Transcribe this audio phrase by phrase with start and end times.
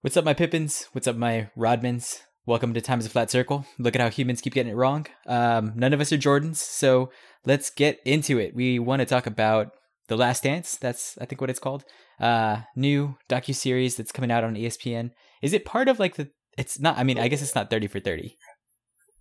[0.00, 0.88] What's up, my Pippens?
[0.92, 2.20] What's up, my Rodmans?
[2.46, 3.66] Welcome to Times a Flat Circle.
[3.78, 5.04] Look at how humans keep getting it wrong.
[5.26, 7.10] Um, none of us are Jordans, so
[7.44, 8.54] let's get into it.
[8.54, 9.72] We want to talk about
[10.06, 10.78] The Last Dance.
[10.78, 11.84] That's, I think, what it's called.
[12.18, 15.10] Uh, new docu series that's coming out on ESPN.
[15.42, 16.30] Is it part of like the?
[16.56, 16.96] It's not.
[16.96, 18.38] I mean, I guess it's not thirty for thirty.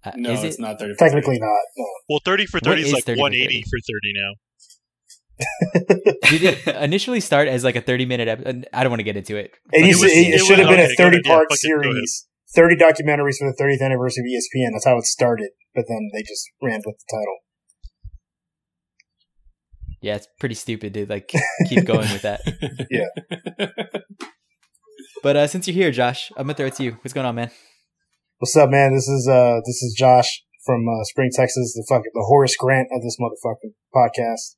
[0.06, 0.62] Uh, No, is it's it?
[0.62, 0.94] not 30.
[0.94, 1.60] for Technically not.
[1.76, 1.86] No.
[2.08, 3.64] Well, 30 for 30 is is like 30 for 180 30?
[3.64, 4.32] for 30 now.
[6.30, 8.28] Did it initially start as like a thirty minute?
[8.28, 9.52] Ep- I don't want to get into it.
[9.72, 10.98] It, It was- to, it, it should have been a go ahead.
[10.98, 11.94] 30 Yeah, part fuck it, go ahead.
[11.94, 14.72] series, 30 documentaries for the 30th anniversary of ESPN.
[14.74, 17.38] That's how it started, but then they just ran with the title.
[20.02, 21.32] Yeah, it's pretty stupid to like
[21.68, 22.42] keep going with that.
[22.92, 23.08] Yeah.
[25.24, 26.92] But uh, since you're here, Josh, I'm gonna throw it to you.
[27.02, 27.50] What's going on, man?
[28.38, 28.94] What's up, man?
[28.94, 32.88] This is uh this is Josh from uh, Spring, Texas, the fucking the Horace Grant
[32.92, 34.57] of this motherfucking podcast.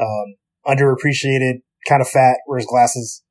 [0.00, 0.36] Um,
[0.66, 3.22] underappreciated, kind of fat, wears glasses,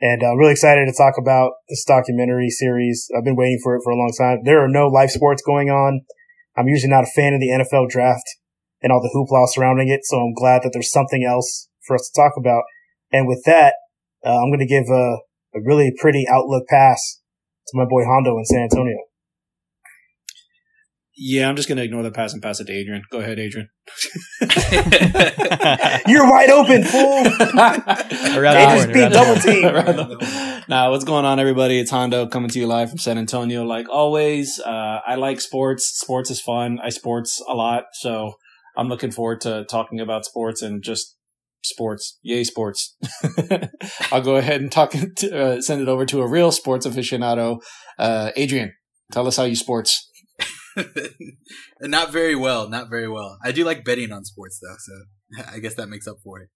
[0.00, 3.08] and I'm really excited to talk about this documentary series.
[3.16, 4.38] I've been waiting for it for a long time.
[4.44, 6.02] There are no live sports going on.
[6.56, 8.26] I'm usually not a fan of the NFL draft
[8.80, 12.08] and all the hoopla surrounding it, so I'm glad that there's something else for us
[12.08, 12.62] to talk about.
[13.10, 13.74] And with that,
[14.24, 15.18] uh, I'm going to give a,
[15.54, 17.20] a really pretty outlook pass
[17.68, 19.07] to my boy Hondo in San Antonio.
[21.20, 23.02] Yeah, I'm just going to ignore the pass and pass it to Adrian.
[23.10, 23.68] Go ahead, Adrian.
[26.06, 27.26] You're wide open, fool.
[28.38, 29.40] Around They just beat double horn.
[29.40, 29.64] team.
[29.64, 31.80] Around nah, what's going on, everybody?
[31.80, 33.64] It's Hondo coming to you live from San Antonio.
[33.64, 35.98] Like always, uh, I like sports.
[35.98, 36.78] Sports is fun.
[36.82, 38.34] I sports a lot, so
[38.76, 41.16] I'm looking forward to talking about sports and just
[41.64, 42.18] sports.
[42.22, 42.96] Yay, sports!
[44.12, 44.92] I'll go ahead and talk.
[44.92, 47.60] To, uh, send it over to a real sports aficionado,
[47.98, 48.72] uh, Adrian.
[49.10, 50.07] Tell us how you sports.
[51.80, 53.38] not very well, not very well.
[53.44, 56.48] I do like betting on sports though, so I guess that makes up for it.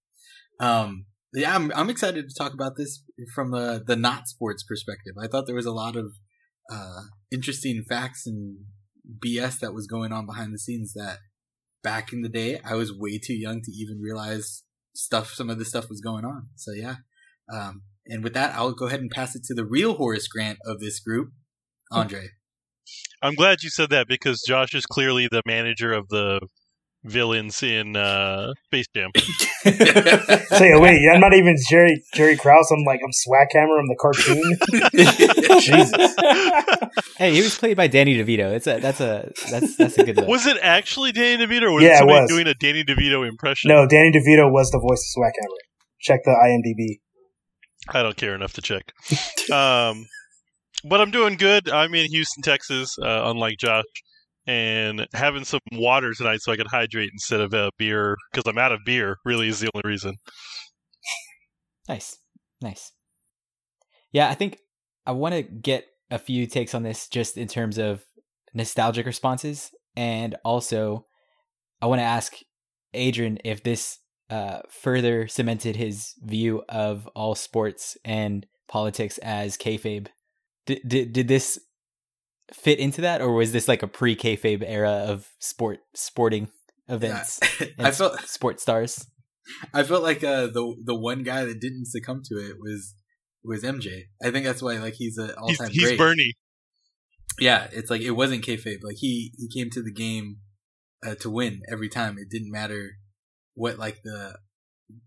[0.59, 5.15] Um, yeah, I'm I'm excited to talk about this from the the not sports perspective.
[5.21, 6.13] I thought there was a lot of
[6.71, 7.01] uh,
[7.31, 8.57] interesting facts and
[9.25, 11.19] BS that was going on behind the scenes that
[11.83, 14.63] back in the day I was way too young to even realize
[14.95, 15.33] stuff.
[15.33, 16.49] Some of the stuff was going on.
[16.55, 16.97] So yeah.
[17.51, 20.59] Um, and with that, I'll go ahead and pass it to the real Horace Grant
[20.65, 21.31] of this group,
[21.91, 22.29] Andre.
[23.21, 26.39] I'm glad you said that because Josh is clearly the manager of the
[27.05, 29.09] villains in uh, Space Jam.
[29.63, 32.69] Say, oh, wait, I'm not even Jerry Jerry Krause.
[32.71, 33.79] I'm like I'm Swackhammer.
[33.79, 35.61] I'm the cartoon.
[35.61, 37.13] Jesus.
[37.17, 38.51] Hey, he was played by Danny DeVito.
[38.53, 40.27] It's a that's a that's that's a good look.
[40.27, 42.29] Was it actually Danny DeVito or was Yeah, it it was.
[42.29, 43.69] doing a Danny DeVito impression?
[43.69, 45.57] No, Danny DeVito was the voice of Swackhammer.
[46.01, 46.99] Check the IMDb.
[47.97, 48.91] I don't care enough to check.
[49.51, 50.05] um,
[50.83, 51.69] but I'm doing good.
[51.69, 53.85] I'm in Houston, Texas, uh, unlike Josh,
[54.45, 58.57] and having some water tonight so I can hydrate instead of uh, beer because I'm
[58.57, 59.17] out of beer.
[59.25, 60.15] Really, is the only reason.
[61.87, 62.17] Nice,
[62.61, 62.91] nice.
[64.11, 64.59] Yeah, I think
[65.05, 68.05] I want to get a few takes on this just in terms of
[68.53, 71.05] nostalgic responses, and also
[71.81, 72.35] I want to ask
[72.93, 80.07] Adrian if this uh, further cemented his view of all sports and politics as kayfabe.
[80.65, 81.59] Did did, did this
[82.53, 86.49] fit into that, or was this like a pre kayfabe era of sport sporting
[86.87, 87.39] events
[87.77, 89.07] and I felt s- sport stars?
[89.73, 92.95] I felt like uh, the the one guy that didn't succumb to it was
[93.43, 94.03] was MJ.
[94.23, 95.97] I think that's why like he's an all He's, time he's great.
[95.97, 96.33] Bernie.
[97.39, 98.83] Yeah, it's like it wasn't kayfabe.
[98.83, 100.37] Like he he came to the game
[101.05, 102.17] uh, to win every time.
[102.17, 102.91] It didn't matter
[103.55, 104.37] what like the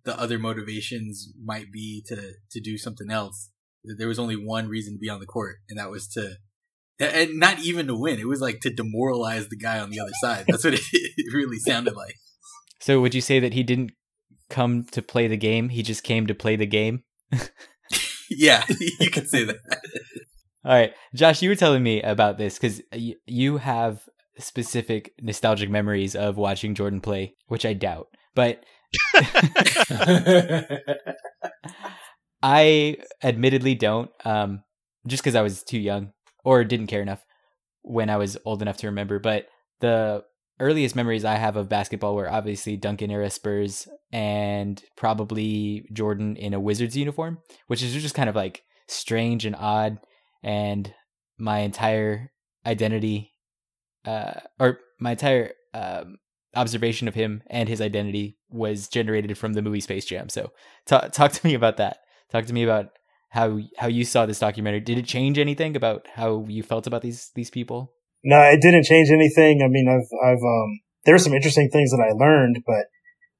[0.05, 3.51] the other motivations might be to to do something else.
[3.99, 6.37] There was only one reason to be on the court, and that was to
[6.99, 8.19] and not even to win.
[8.19, 10.45] It was like to demoralize the guy on the other side.
[10.49, 12.17] That's what it, it really sounded like.
[12.81, 13.93] So would you say that he didn't
[14.49, 15.69] come to play the game?
[15.71, 17.03] He just came to play the game?
[18.31, 18.65] Yeah,
[19.01, 19.57] you could say that.
[20.65, 24.01] All right, Josh, you were telling me about this because y- you have
[24.39, 28.09] specific nostalgic memories of watching Jordan play, which I doubt.
[28.35, 28.65] But
[32.49, 34.63] I admittedly don't, um,
[35.05, 36.13] just because I was too young
[36.45, 37.25] or didn't care enough
[37.83, 39.19] when I was old enough to remember.
[39.19, 39.49] But
[39.81, 40.23] the
[40.61, 46.55] earliest memories I have of basketball were obviously Duncan era Spurs and probably Jordan in
[46.55, 49.99] a Wizards uniform, which is just kind of like strange and odd.
[50.45, 50.95] And
[51.39, 52.31] my entire
[52.65, 53.33] identity,
[54.05, 56.19] uh, or my entire um,
[56.55, 60.29] observation of him and his identity was generated from the movie Space Jam.
[60.29, 60.53] So,
[60.87, 61.99] talk talk to me about that.
[62.31, 62.91] Talk to me about
[63.31, 64.81] how how you saw this documentary.
[64.81, 67.93] Did it change anything about how you felt about these these people?
[68.25, 69.63] No, it didn't change anything.
[69.63, 72.91] I mean, I've, I've, um, there were some interesting things that I learned, but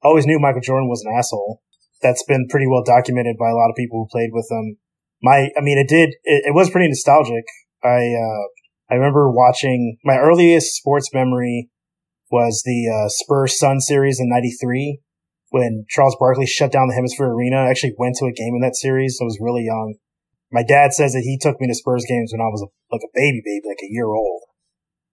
[0.01, 1.61] I always knew Michael Jordan was an asshole.
[2.01, 4.77] That's been pretty well documented by a lot of people who played with him.
[5.21, 7.43] My, I mean, it did, it, it was pretty nostalgic.
[7.83, 8.43] I, uh,
[8.89, 11.69] I remember watching my earliest sports memory
[12.31, 15.01] was the uh, Spurs Sun series in '93
[15.49, 17.63] when Charles Barkley shut down the HemisFair Arena.
[17.63, 19.19] I actually went to a game in that series.
[19.21, 19.95] I was really young.
[20.51, 23.03] My dad says that he took me to Spurs games when I was a, like
[23.03, 24.43] a baby, baby, like a year old.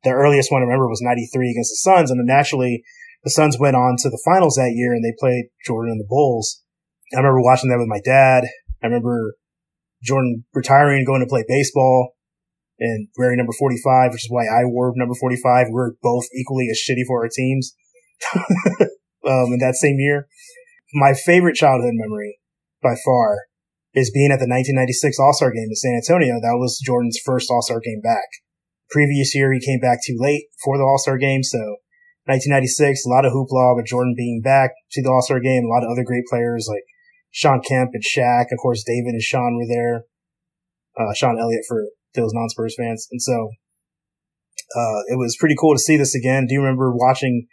[0.04, 2.84] The earliest one I remember was '93 against the Suns, and then naturally
[3.24, 6.06] the Suns went on to the finals that year and they played Jordan and the
[6.08, 6.62] Bulls.
[7.14, 8.44] I remember watching that with my dad.
[8.82, 9.34] I remember
[10.02, 12.14] Jordan retiring and going to play baseball
[12.78, 15.68] and wearing number 45, which is why I wore number 45.
[15.68, 17.74] We were both equally as shitty for our teams.
[19.26, 20.28] um, in that same year.
[20.92, 22.38] My favorite childhood memory
[22.82, 23.48] by far
[23.94, 26.38] is being at the 1996 All-Star game in San Antonio.
[26.42, 28.26] That was Jordan's first All-Star game back.
[28.90, 31.42] Previous year, he came back too late for the All-Star game.
[31.42, 31.58] So
[32.26, 35.64] 1996, a lot of hoopla with Jordan being back to the All-Star game.
[35.64, 36.82] A lot of other great players like
[37.30, 38.50] Shawn Kemp and Shaq.
[38.50, 40.04] Of course, David and Sean were there.
[40.98, 43.08] Uh, Sean Elliott for those non-Spurs fans.
[43.10, 43.50] And so,
[44.74, 46.46] uh, it was pretty cool to see this again.
[46.46, 47.46] Do you remember watching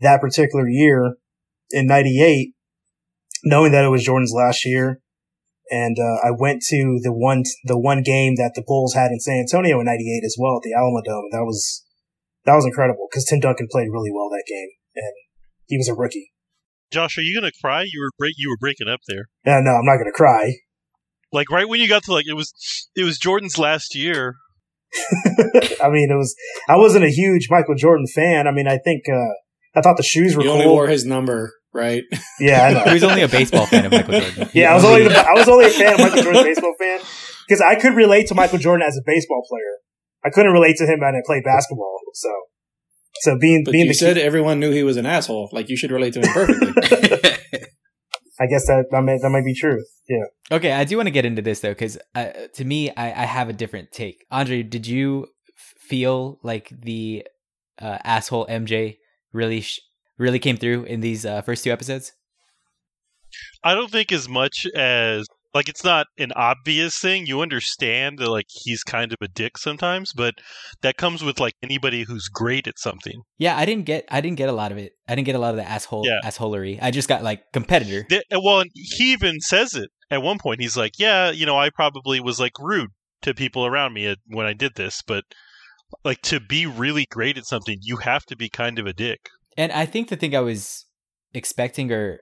[0.00, 1.16] that particular year
[1.70, 2.54] in 98,
[3.44, 5.00] knowing that it was Jordan's last year.
[5.70, 9.20] And, uh, I went to the one, the one game that the Bulls had in
[9.20, 11.32] San Antonio in 98 as well at the Alamodome.
[11.32, 11.84] That was,
[12.44, 15.12] that was incredible because Tim Duncan played really well that game and
[15.66, 16.32] he was a rookie.
[16.92, 17.82] Josh, are you gonna cry?
[17.82, 19.28] You were break, you were breaking up there.
[19.44, 20.52] Yeah, no, I'm not going to cry.
[21.32, 22.52] Like right when you got to like it was
[22.94, 24.36] it was Jordan's last year.
[25.82, 26.34] I mean, it was,
[26.68, 28.46] I wasn't a huge Michael Jordan fan.
[28.46, 29.34] I mean, I think, uh,
[29.76, 30.56] I thought the shoes were He cool.
[30.56, 32.02] only wore his number, right?
[32.40, 32.84] yeah, I know.
[32.84, 34.48] He was only a baseball fan of Michael Jordan.
[34.54, 37.00] Yeah, I was only the, I was only a fan of Michael Jordan, baseball fan,
[37.48, 39.78] because I could relate to Michael Jordan as a baseball player.
[40.24, 41.98] I couldn't relate to him when I played basketball.
[42.14, 42.30] So,
[43.20, 45.50] so being But being you the said everyone knew he was an asshole.
[45.52, 46.68] Like you should relate to him perfectly.
[48.40, 49.82] I guess that that might, that might be true.
[50.08, 50.24] Yeah.
[50.56, 53.26] Okay, I do want to get into this though, because uh, to me, I, I
[53.26, 54.24] have a different take.
[54.30, 55.26] Andre, did you
[55.56, 57.24] f- feel like the
[57.80, 58.96] uh, asshole MJ
[59.34, 59.80] really sh-
[60.16, 62.12] really came through in these uh, first two episodes?
[63.62, 67.26] I don't think as much as like it's not an obvious thing.
[67.26, 70.34] You understand that like he's kind of a dick sometimes, but
[70.82, 73.22] that comes with like anybody who's great at something.
[73.38, 74.92] Yeah, I didn't get I didn't get a lot of it.
[75.08, 76.20] I didn't get a lot of the asshole Yeah.
[76.28, 76.78] assholery.
[76.82, 78.04] I just got like competitor.
[78.08, 80.60] Th- well, he even says it at one point.
[80.60, 82.90] He's like, "Yeah, you know, I probably was like rude
[83.22, 85.24] to people around me at, when I did this, but
[86.04, 89.28] like to be really great at something, you have to be kind of a dick."
[89.56, 90.86] And I think the thing I was
[91.32, 92.20] expecting or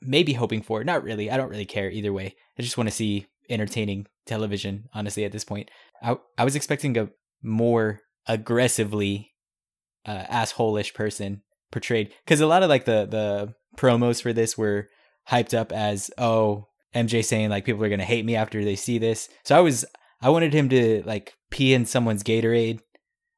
[0.00, 1.30] maybe hoping for, not really.
[1.30, 2.34] I don't really care either way.
[2.58, 5.70] I just want to see entertaining television, honestly, at this point.
[6.02, 7.08] I, I was expecting a
[7.42, 9.32] more aggressively
[10.06, 14.88] uh, asshole-ish person portrayed because a lot of like the the promos for this were
[15.30, 18.98] hyped up as oh MJ saying like people are gonna hate me after they see
[18.98, 19.28] this.
[19.44, 19.84] So I was
[20.22, 22.80] I wanted him to like pee in someone's Gatorade.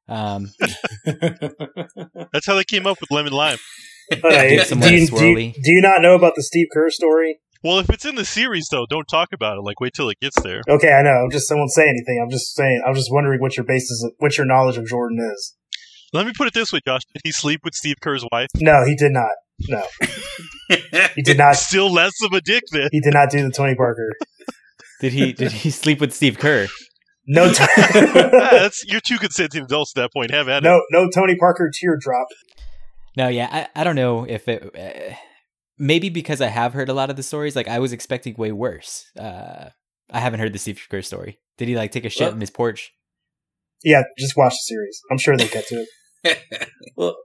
[0.08, 0.50] Um,
[1.04, 3.58] That's how they came up with lemon lime.
[4.12, 6.66] Okay, Give do, someone a you, do, you, do you not know about the Steve
[6.74, 7.38] Kerr story?
[7.62, 9.62] Well, if it's in the series though, don't talk about it.
[9.62, 10.60] Like wait till it gets there.
[10.68, 11.24] Okay, I know.
[11.24, 12.20] I'm just I won't say anything.
[12.22, 12.82] I'm just saying.
[12.86, 15.56] I'm just wondering what your basis, of, what your knowledge of Jordan is.
[16.12, 17.00] Let me put it this way, Josh.
[17.14, 18.48] Did he sleep with Steve Kerr's wife?
[18.56, 19.30] No, he did not.
[19.68, 19.82] No,
[21.16, 21.56] he did not.
[21.56, 22.90] Still less of a dick then.
[22.92, 24.12] He did not do the Tony Parker.
[25.00, 26.66] Did he did he sleep with Steve Kerr?
[27.26, 30.30] No, t- Ah, that's you're two consenting adults at that point.
[30.30, 30.66] Have at it.
[30.66, 32.26] no, no Tony Parker teardrop.
[33.16, 34.62] No, yeah, I, I don't know if it.
[34.76, 35.14] Uh,
[35.78, 38.52] maybe because I have heard a lot of the stories, like I was expecting way
[38.52, 39.04] worse.
[39.18, 39.70] Uh,
[40.10, 41.38] I haven't heard the Steve Kerr story.
[41.56, 42.92] Did he like take a shit Well- in his porch?
[43.82, 45.00] Yeah, just watch the series.
[45.10, 45.84] I'm sure they'll get to
[46.24, 46.38] it.
[46.96, 47.16] well,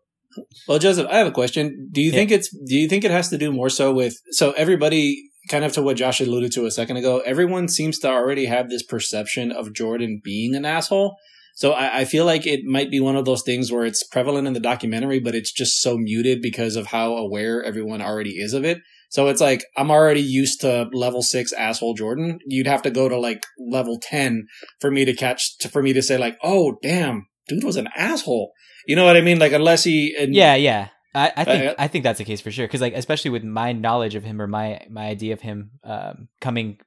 [0.67, 1.89] well, Joseph, I have a question.
[1.91, 2.15] Do you Yeah.
[2.17, 5.63] think it's do you think it has to do more so with so everybody kind
[5.63, 7.19] of to what Josh alluded to a second ago?
[7.19, 11.17] Everyone seems to already have this perception of Jordan being an asshole.
[11.55, 14.47] So I, I feel like it might be one of those things where it's prevalent
[14.47, 18.53] in the documentary, but it's just so muted because of how aware everyone already is
[18.53, 18.79] of it.
[19.09, 22.39] So it's like I'm already used to level six asshole Jordan.
[22.45, 24.47] You'd have to go to like level ten
[24.79, 27.89] for me to catch to, for me to say like, oh damn, dude was an
[27.95, 28.53] asshole.
[28.85, 29.39] You know what I mean?
[29.39, 30.89] Like unless he and Yeah, yeah.
[31.15, 32.67] I, I think Uh, I think that's the case for sure.
[32.67, 36.27] Because like especially with my knowledge of him or my my idea of him um,
[36.41, 36.79] coming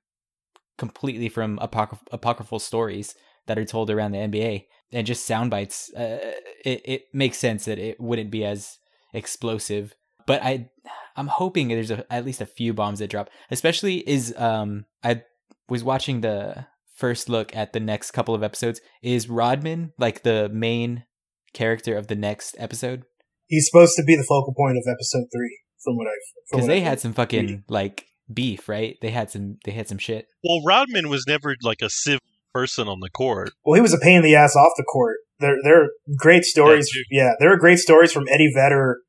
[0.79, 3.15] completely from apocryph- apocryphal stories
[3.47, 6.33] that are told around the NBA and just sound bites, uh,
[6.65, 8.79] it it makes sense that it wouldn't be as
[9.13, 9.95] explosive.
[10.27, 10.71] But I
[11.17, 13.29] I'm hoping there's a, at least a few bombs that drop.
[13.51, 15.23] Especially is um I
[15.69, 18.81] was watching the first look at the next couple of episodes.
[19.03, 21.05] Is Rodman like the main
[21.53, 23.05] character of the next episode?
[23.53, 26.81] He's supposed to be the focal point of episode three From what I've because they
[26.81, 28.97] had some fucking like beef, right?
[29.03, 30.25] They had some they had some shit.
[30.43, 32.23] Well, Rodman was never like a civil
[32.55, 33.51] person on the court.
[33.63, 35.19] Well, he was a pain in the ass off the court.
[35.39, 36.89] There, there are great stories.
[37.11, 39.01] Yeah, Yeah, there are great stories from Eddie Vedder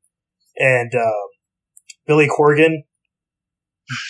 [0.58, 1.26] and uh,
[2.06, 2.82] Billy Corgan.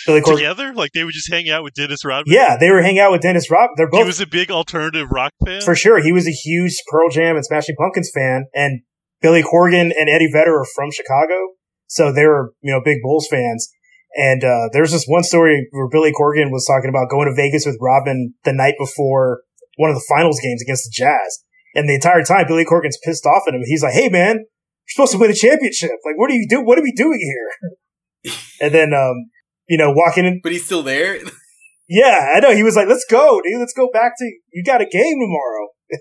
[0.05, 0.35] Billy Corgan.
[0.35, 2.33] Together, like they would just hang out with Dennis Rodman.
[2.33, 3.69] Yeah, they were hanging out with Dennis Rob.
[3.77, 5.61] They're he both was a big alternative rock fan.
[5.61, 6.03] for sure.
[6.03, 8.81] He was a huge Pearl Jam and Smashing Pumpkins fan, and
[9.25, 13.27] Billy Corgan and Eddie Vedder are from Chicago, so they were you know big Bulls
[13.27, 13.67] fans.
[14.15, 17.65] And uh, there's this one story where Billy Corgan was talking about going to Vegas
[17.65, 19.41] with Rodman the night before
[19.77, 23.25] one of the finals games against the Jazz, and the entire time Billy Corgan's pissed
[23.25, 23.61] off at him.
[23.65, 25.97] He's like, "Hey man, you're supposed to win a championship.
[26.05, 26.61] Like, what are you do?
[26.61, 29.31] What are we doing here?" and then um,
[29.67, 31.17] you know, walking in, But he's still there.
[31.89, 32.55] yeah, I know.
[32.55, 33.59] He was like, "Let's go, dude.
[33.59, 34.63] Let's go back to you.
[34.63, 35.69] Got a game tomorrow."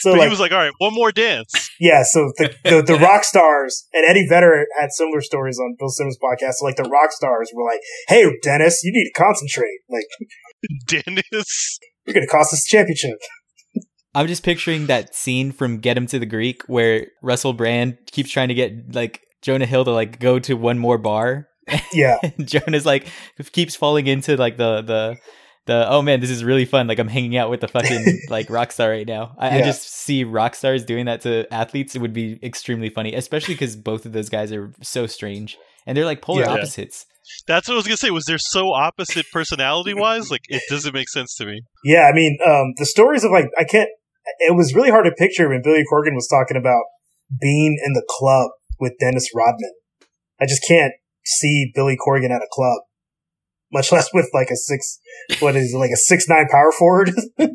[0.00, 2.04] so but like, he was like, "All right, one more dance." Yeah.
[2.04, 6.16] So the, the the rock stars and Eddie Vedder had similar stories on Bill Simmons'
[6.22, 6.54] podcast.
[6.54, 9.80] So like the rock stars were like, "Hey, Dennis, you need to concentrate.
[9.90, 10.06] Like,
[10.86, 11.78] Dennis.
[12.06, 13.18] you're going to cost us the championship."
[14.14, 18.30] I'm just picturing that scene from Get Him to the Greek where Russell Brand keeps
[18.30, 21.48] trying to get like Jonah Hill to like go to one more bar.
[21.92, 23.08] Yeah, Jonah's like
[23.50, 25.16] keeps falling into like the the
[25.66, 26.86] the oh man, this is really fun.
[26.86, 29.34] Like I'm hanging out with the fucking like rock star right now.
[29.38, 31.94] I, I just see rock stars doing that to athletes.
[31.94, 35.96] It would be extremely funny, especially because both of those guys are so strange and
[35.96, 36.50] they're like polar Yeah.
[36.52, 37.06] opposites.
[37.46, 38.10] That's what I was gonna say.
[38.10, 40.30] Was they're so opposite personality wise?
[40.30, 41.62] Like it doesn't make sense to me.
[41.84, 42.08] yeah.
[42.10, 43.88] I mean, um, the stories of like I can't.
[44.40, 46.82] It was really hard to picture when Billy Corgan was talking about
[47.40, 49.72] being in the club with Dennis Rodman.
[50.40, 50.92] I just can't
[51.24, 52.82] see Billy Corgan at a club,
[53.72, 54.98] much less with like a six.
[55.40, 57.12] What is it, like a six nine power forward?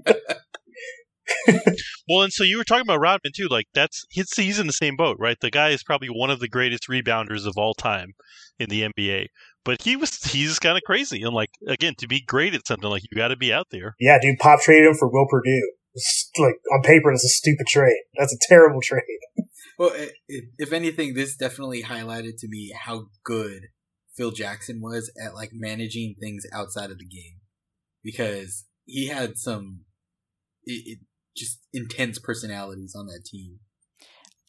[2.10, 3.48] Well, and so you were talking about Rodman too.
[3.50, 5.38] Like that's he's he's in the same boat, right?
[5.40, 8.14] The guy is probably one of the greatest rebounders of all time
[8.60, 9.28] in the NBA.
[9.66, 12.90] But he was he's kind of crazy, and like again, to be great at something,
[12.90, 13.96] like you got to be out there.
[14.00, 15.72] Yeah, dude, Pop traded him for Will Perdue.
[15.94, 18.04] It's like on paper, it's a stupid trade.
[18.18, 19.02] That's a terrible trade.
[19.78, 23.64] Well, i i if anything, this definitely highlighted to me how good
[24.18, 27.40] Phil Jackson was at like managing things outside of the game,
[28.04, 29.82] because he had some
[30.64, 31.00] it, it,
[31.36, 33.60] just intense personalities on that team.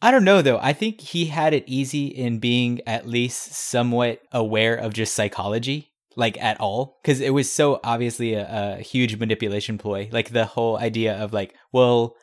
[0.00, 0.58] I don't know though.
[0.62, 5.90] I think he had it easy in being at least somewhat aware of just psychology,
[6.16, 10.08] like at all, because it was so obviously a, a huge manipulation ploy.
[10.12, 12.14] Like the whole idea of like, well,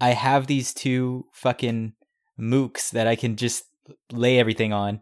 [0.00, 1.92] I have these two fucking
[2.38, 3.64] mooks that I can just
[4.12, 5.00] lay everything on,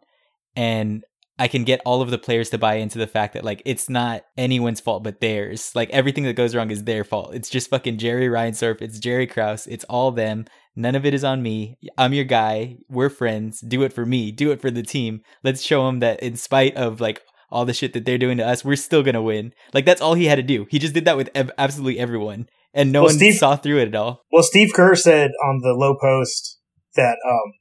[0.55, 1.03] and
[1.39, 3.89] I can get all of the players to buy into the fact that like it's
[3.89, 5.71] not anyone's fault but theirs.
[5.75, 7.35] Like everything that goes wrong is their fault.
[7.35, 8.83] It's just fucking Jerry Reinsdorf.
[8.83, 9.67] It's Jerry Krause.
[9.67, 10.47] It's all them.
[10.75, 11.77] None of it is on me.
[11.97, 12.79] I'm your guy.
[12.89, 13.61] We're friends.
[13.61, 14.31] Do it for me.
[14.33, 15.23] Do it for the team.
[15.45, 18.47] Let's show them that in spite of like all the shit that they're doing to
[18.47, 19.53] us, we're still gonna win.
[19.73, 20.67] Like that's all he had to do.
[20.71, 23.79] He just did that with ev- absolutely everyone, and no Well, one Steve- saw through
[23.79, 24.23] it at all.
[24.31, 26.59] Well, Steve Kerr said on the Lowe Post
[26.95, 27.53] that um,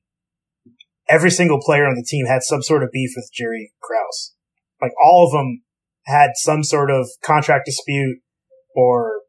[1.10, 4.34] every single player on the team had some sort of beef with Jerry Krause.
[4.82, 5.64] Like all of them
[6.06, 8.20] had some sort of contract dispute
[8.76, 9.22] or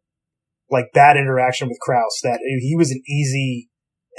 [0.71, 2.19] like bad interaction with Krause.
[2.23, 3.69] That he was an easy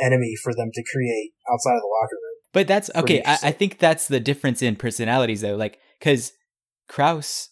[0.02, 2.30] enemy for them to create outside of the locker room.
[2.52, 3.22] But that's okay.
[3.26, 5.56] I, I think that's the difference in personalities, though.
[5.56, 6.34] Like, because
[6.88, 7.50] Krause,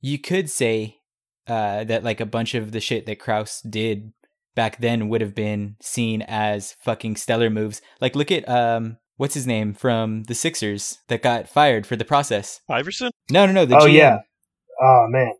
[0.00, 0.98] you could say
[1.46, 4.12] uh, that like a bunch of the shit that Krause did
[4.54, 7.80] back then would have been seen as fucking stellar moves.
[8.00, 12.04] Like, look at um, what's his name from the Sixers that got fired for the
[12.04, 12.60] process.
[12.68, 13.10] Iverson.
[13.30, 13.64] No, no, no.
[13.64, 13.92] The oh GM.
[13.94, 14.18] yeah.
[14.80, 15.32] Oh man,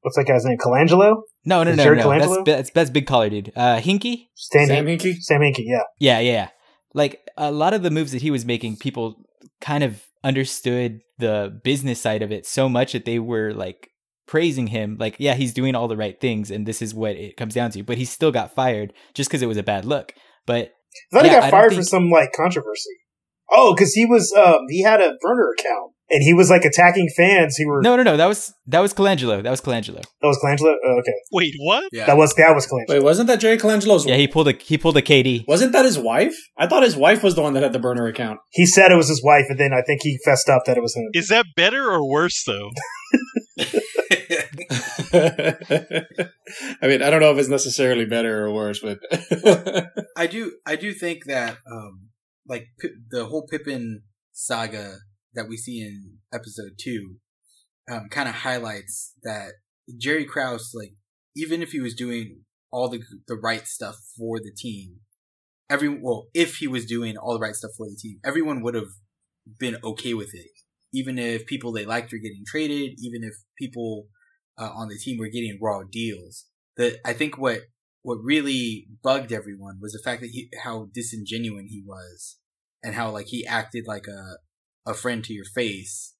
[0.00, 0.58] what's that guy's name?
[0.58, 1.22] Colangelo?
[1.44, 2.10] No, no, Is no, Jared no.
[2.10, 2.44] That's, Colangelo?
[2.44, 3.52] that's that's big collar dude.
[3.56, 4.28] Uh, Hinkie.
[4.34, 5.16] Stan Sam Hin- Hinkie?
[5.20, 5.64] Sam Hinkie.
[5.64, 5.82] Yeah.
[5.98, 6.48] Yeah, yeah, yeah.
[6.94, 9.24] Like a lot of the moves that he was making, people
[9.60, 13.88] kind of understood the business side of it so much that they were like
[14.26, 14.96] praising him.
[14.98, 17.70] Like, yeah, he's doing all the right things, and this is what it comes down
[17.72, 17.82] to.
[17.82, 20.14] But he still got fired just because it was a bad look.
[20.46, 20.72] But
[21.12, 22.90] I thought Yeah, he got don't fired for some like controversy.
[23.54, 27.08] Oh, because he was um he had a burner account and he was like attacking
[27.16, 28.16] fans who were no, no, no.
[28.16, 29.42] That was that was Colangelo.
[29.42, 30.02] That was Colangelo.
[30.02, 30.74] that was Colangelo.
[30.84, 31.84] Oh, okay, Wait, what?
[31.92, 32.96] Yeah, that was that was Colangelo.
[32.96, 34.06] Wait, wasn't that Jerry Colangelo's?
[34.06, 35.44] Yeah, he pulled a he pulled a KD.
[35.48, 36.34] wasn't that his wife?
[36.58, 38.38] I thought his wife was the one that had the burner account.
[38.50, 40.82] He said it was his wife, and then I think he fessed up that it
[40.82, 41.08] was him.
[41.14, 42.70] Is that better or worse though?
[45.14, 48.98] I mean, I don't know if it's necessarily better or worse, but
[50.16, 52.08] I do I do think that um
[52.48, 52.68] like
[53.10, 54.96] the whole Pippen saga
[55.34, 57.16] that we see in episode 2
[57.90, 59.52] um kind of highlights that
[59.98, 60.94] Jerry Krause like
[61.36, 65.00] even if he was doing all the the right stuff for the team
[65.68, 68.74] every well if he was doing all the right stuff for the team everyone would
[68.74, 68.92] have
[69.58, 70.50] been okay with it
[70.92, 74.08] even if people they liked were getting traded, even if people
[74.58, 76.46] uh, on the team were getting raw deals.
[76.76, 77.60] That I think what
[78.02, 82.38] what really bugged everyone was the fact that he how disingenuous he was,
[82.82, 84.36] and how like he acted like a
[84.90, 86.14] a friend to your face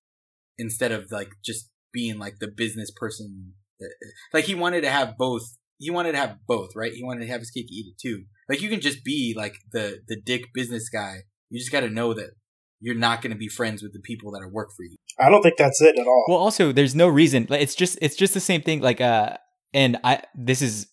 [0.58, 3.54] instead of like just being like the business person.
[3.80, 3.92] That,
[4.32, 5.42] like he wanted to have both.
[5.78, 6.92] He wanted to have both, right?
[6.92, 8.24] He wanted to have his cake and eat it too.
[8.48, 11.22] Like you can just be like the the dick business guy.
[11.50, 12.30] You just got to know that
[12.80, 14.96] you're not going to be friends with the people that are work for you.
[15.18, 16.24] I don't think that's it at all.
[16.28, 17.46] Well, also, there's no reason.
[17.48, 18.80] Like, it's just it's just the same thing.
[18.80, 19.36] Like, uh,
[19.74, 20.86] and I this is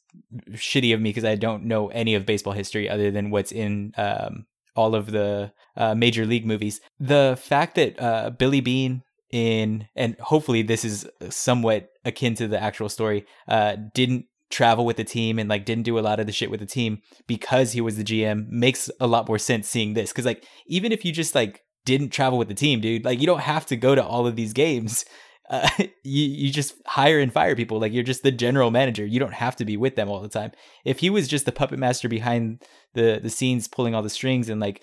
[0.51, 3.94] shitty of me because I don't know any of baseball history other than what's in
[3.98, 6.80] um all of the uh, major league movies.
[7.00, 12.62] The fact that uh, Billy Beane in and hopefully this is somewhat akin to the
[12.62, 16.25] actual story uh, didn't travel with the team and like didn't do a lot of
[16.25, 19.70] the shit with the team because he was the GM makes a lot more sense
[19.70, 23.06] seeing this because like even if you just like didn't travel with the team dude
[23.06, 25.06] like you don't have to go to all of these games
[25.50, 25.68] uh,
[26.03, 29.34] you you just hire and fire people like you're just the general manager you don't
[29.34, 30.51] have to be with them all the time
[30.86, 32.63] if he was just the puppet master behind
[32.94, 34.82] the the scenes pulling all the strings and like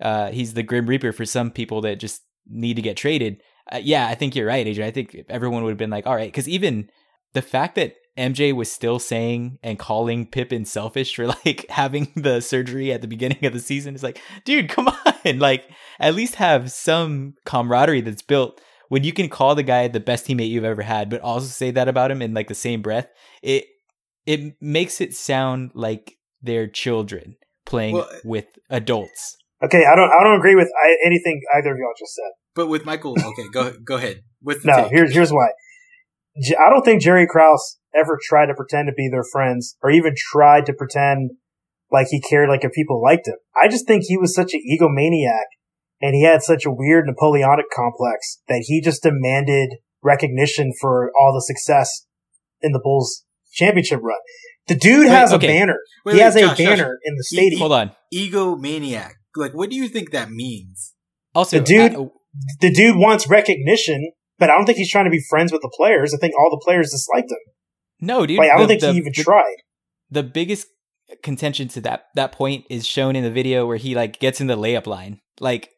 [0.00, 3.80] uh he's the grim reaper for some people that just need to get traded uh,
[3.82, 6.32] yeah i think you're right adrian i think everyone would have been like all right
[6.32, 6.88] because even
[7.34, 12.40] the fact that MJ was still saying and calling Pippen selfish for like having the
[12.40, 13.94] surgery at the beginning of the season.
[13.94, 14.88] is like, dude, come
[15.24, 15.38] on.
[15.38, 20.00] Like, at least have some camaraderie that's built when you can call the guy the
[20.00, 22.82] best teammate you've ever had, but also say that about him in like the same
[22.82, 23.08] breath.
[23.42, 23.66] It
[24.26, 29.36] it makes it sound like they're children playing Well, with adults.
[29.64, 32.30] okay, I don't I don't agree with I, anything either of y'all just said.
[32.54, 34.22] But with Michael, okay, go go ahead.
[34.42, 34.92] With the No, take?
[34.92, 35.48] here's here's why.
[36.36, 40.14] I don't think Jerry Krause ever tried to pretend to be their friends or even
[40.16, 41.32] tried to pretend
[41.90, 43.36] like he cared like if people liked him.
[43.60, 45.46] I just think he was such an egomaniac
[46.00, 49.70] and he had such a weird Napoleonic complex that he just demanded
[50.02, 52.06] recognition for all the success
[52.60, 54.18] in the Bulls championship run.
[54.68, 55.46] The dude Wait, has okay.
[55.46, 55.78] a banner.
[56.04, 56.66] Wait, he wait, has a Josh, Josh.
[56.66, 57.60] banner in the He- stadium.
[57.60, 57.90] Hold on.
[58.14, 59.12] egomaniac.
[59.36, 60.94] Like, what do you think that means?
[61.34, 62.08] Also, The dude- I-
[62.60, 65.72] the dude wants recognition, but I don't think he's trying to be friends with the
[65.76, 66.12] players.
[66.14, 67.38] I think all the players disliked him.
[68.00, 68.38] no, dude.
[68.38, 69.56] Like I don't the- think the- he even the- tried.
[70.10, 70.66] the biggest
[71.22, 74.46] contention to that that point is shown in the video where he like gets in
[74.46, 75.20] the layup line.
[75.40, 75.70] Like,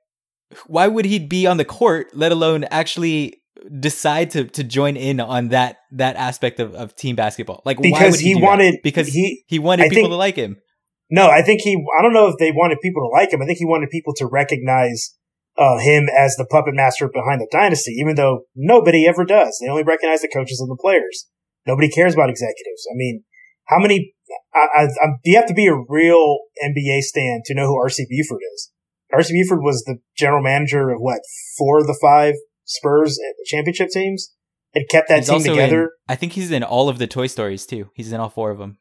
[0.67, 3.35] why would he be on the court, let alone actually
[3.79, 7.63] decide to to join in on that that aspect of, of team basketball?
[7.65, 8.47] Like, why Because would he do that?
[8.47, 10.57] wanted because he he wanted I people think- to like him.
[11.13, 11.75] No, I think he.
[11.99, 13.43] I don't know if they wanted people to like him.
[13.43, 15.17] I think he wanted people to recognize
[15.59, 19.59] uh, him as the puppet master behind the dynasty, even though nobody ever does.
[19.61, 21.27] They only recognize the coaches and the players.
[21.67, 22.87] Nobody cares about executives.
[22.89, 23.25] I mean,
[23.67, 24.15] how many?
[24.55, 28.41] I, I, you have to be a real NBA stan to know who RC Buford
[28.55, 28.70] is.
[29.15, 31.21] RC Buford was the general manager of what
[31.59, 34.33] four of the five Spurs championship teams.
[34.73, 35.83] It kept that He's team together.
[35.83, 35.89] in.
[36.09, 37.91] I think he's in all of the Toy Stories too.
[37.95, 38.79] He's in all four of them.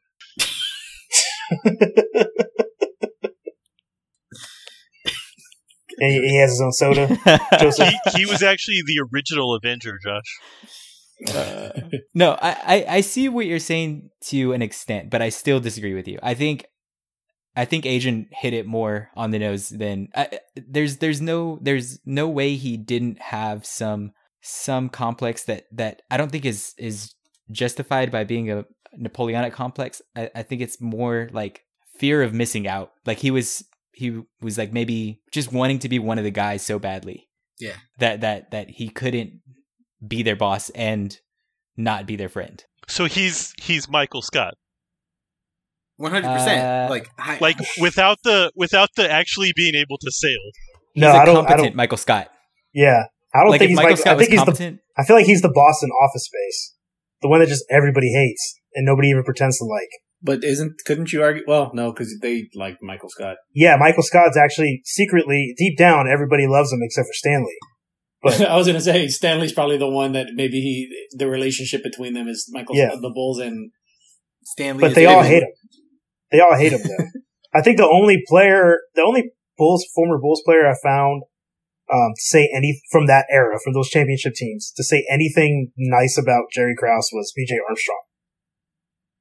[6.02, 7.06] And he, he has his own soda.
[7.60, 11.34] He, he was actually the original Avenger, Josh.
[11.34, 11.70] Uh,
[12.14, 15.92] no, I, I I see what you're saying to an extent, but I still disagree
[15.92, 16.18] with you.
[16.22, 16.64] I think
[17.56, 21.98] I think Agent hit it more on the nose than I, there's there's no there's
[22.04, 27.14] no way he didn't have some some complex that that I don't think is is
[27.50, 28.64] justified by being a
[28.96, 30.02] Napoleonic complex.
[30.16, 31.64] I, I think it's more like
[31.98, 32.92] fear of missing out.
[33.06, 36.62] Like he was he was like maybe just wanting to be one of the guys
[36.62, 37.28] so badly.
[37.58, 37.76] Yeah.
[37.98, 39.40] That that that he couldn't
[40.06, 41.16] be their boss and
[41.76, 42.64] not be their friend.
[42.88, 44.54] So he's he's Michael Scott.
[46.00, 46.90] One hundred Uh, percent.
[46.90, 50.38] Like, I, Like without the without the actually being able to sail.
[50.94, 52.28] He's No, a I don't- I don't- Michael Scott.
[52.72, 53.98] Yeah, I don't like think he's Michael like.
[54.00, 54.78] Scott I was think he's the.
[54.96, 56.74] I feel like he's the boss in Office Space,
[57.20, 59.90] the one that just everybody hates and nobody even pretends to like.
[60.22, 61.42] But isn't couldn't you argue?
[61.46, 63.36] Well, no, because they like Michael Scott.
[63.54, 67.56] Yeah, Michael Scott's actually secretly deep down everybody loves him except for Stanley.
[68.22, 72.14] But- I was gonna say Stanley's probably the one that maybe he the relationship between
[72.14, 72.88] them is Michael Yeah.
[72.88, 73.70] Scott, the Bulls and
[74.44, 74.80] Stanley.
[74.80, 75.50] But is they all hate him.
[76.30, 77.20] They all hate him though.
[77.54, 81.24] I think the only player, the only Bulls former Bulls player I found
[81.92, 86.16] um, to say any from that era, from those championship teams, to say anything nice
[86.16, 87.56] about Jerry Krause was B.J.
[87.68, 88.02] Armstrong.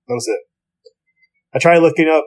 [0.08, 0.39] That was it.
[1.54, 2.26] I tried looking up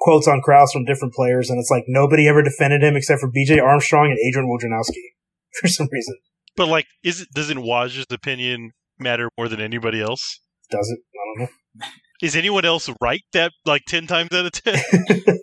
[0.00, 3.30] quotes on Krause from different players, and it's like nobody ever defended him except for
[3.30, 3.58] B.J.
[3.58, 5.00] Armstrong and Adrian Wojnarowski
[5.60, 6.16] for some reason.
[6.56, 10.40] But like, is it doesn't Woj's opinion matter more than anybody else?
[10.70, 11.00] Does it?
[11.14, 11.86] I don't know.
[12.22, 14.78] Is anyone else right that like ten times out of ten?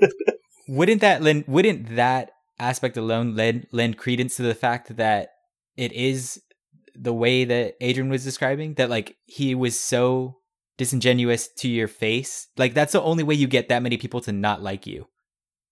[0.67, 5.29] wouldn't that lend wouldn't that aspect alone lend lend credence to the fact that
[5.75, 6.41] it is
[6.95, 10.37] the way that Adrian was describing that like he was so
[10.77, 12.47] disingenuous to your face.
[12.57, 15.07] Like that's the only way you get that many people to not like you.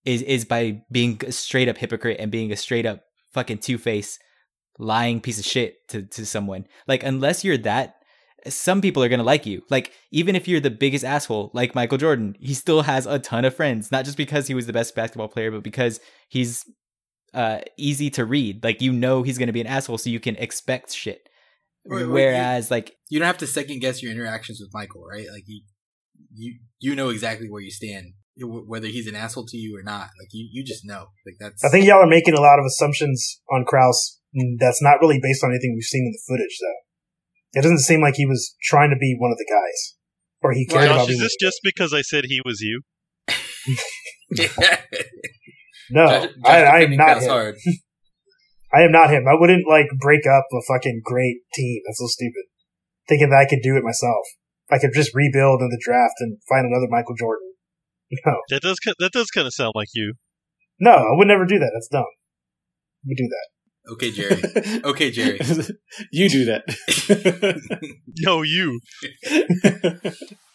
[0.06, 3.02] Is is by being a straight up hypocrite and being a straight up
[3.34, 4.18] fucking two face
[4.80, 6.66] lying piece of shit to, to someone.
[6.88, 7.96] Like unless you're that
[8.48, 9.64] some people are gonna like you.
[9.70, 13.46] Like even if you're the biggest asshole, like Michael Jordan, he still has a ton
[13.46, 13.92] of friends.
[13.92, 16.00] Not just because he was the best basketball player, but because
[16.30, 16.66] he's
[17.34, 18.64] uh easy to read.
[18.64, 21.30] Like you know he's gonna be an asshole, so you can expect shit.
[21.86, 25.28] Wait, wait, Whereas like You don't have to second guess your interactions with Michael, right?
[25.32, 25.62] Like you,
[26.34, 30.10] you, you know exactly where you stand, whether he's an asshole to you or not.
[30.20, 31.08] Like you, you just know.
[31.26, 31.64] Like that's.
[31.64, 34.20] I think y'all are making a lot of assumptions on Krause
[34.60, 36.91] that's not really based on anything we've seen in the footage, though.
[37.54, 39.96] It doesn't seem like he was trying to be one of the guys,
[40.42, 41.20] or he cared Well, about Josh, being.
[41.22, 42.82] is this just because I said he was you?
[45.92, 47.30] no, Josh- Josh I, I am not him.
[47.30, 47.56] hard.
[48.74, 49.26] I am not him.
[49.28, 51.82] I wouldn't like break up a fucking great team.
[51.86, 52.44] That's so stupid.
[53.10, 54.24] Thinking that I could do it myself.
[54.72, 57.50] I could just rebuild in the draft and find another Michael Jordan.
[58.26, 60.14] No, That does that does kind of sound like you.
[60.80, 61.72] no, I would never do that.
[61.74, 62.08] That's dumb.
[63.06, 63.48] We do that.
[63.90, 64.42] Okay, Jerry.
[64.84, 65.40] Okay, Jerry.
[66.12, 66.64] you do that.
[68.20, 68.80] No, you.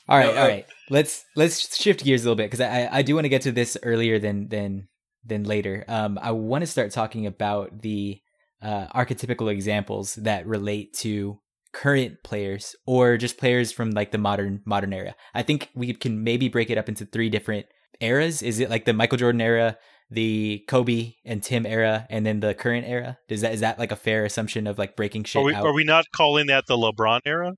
[0.09, 0.67] All right, No, all uh, right.
[0.89, 3.51] Let's let's shift gears a little bit because I I do want to get to
[3.51, 4.87] this earlier than than
[5.25, 5.85] than later.
[5.89, 8.21] Um, I want to start talking about the
[8.63, 11.41] uh, archetypical examples that relate to
[11.73, 15.17] current players or just players from like the modern modern era.
[15.35, 17.67] I think we can maybe break it up into three different
[18.01, 18.43] eras.
[18.43, 19.77] Is it like the Michael Jordan era,
[20.11, 23.19] the Kobe and Tim era, and then the current era?
[23.29, 25.65] Is that is that like a fair assumption of like breaking shit Are we, out?
[25.67, 27.53] are we not calling that the LeBron era?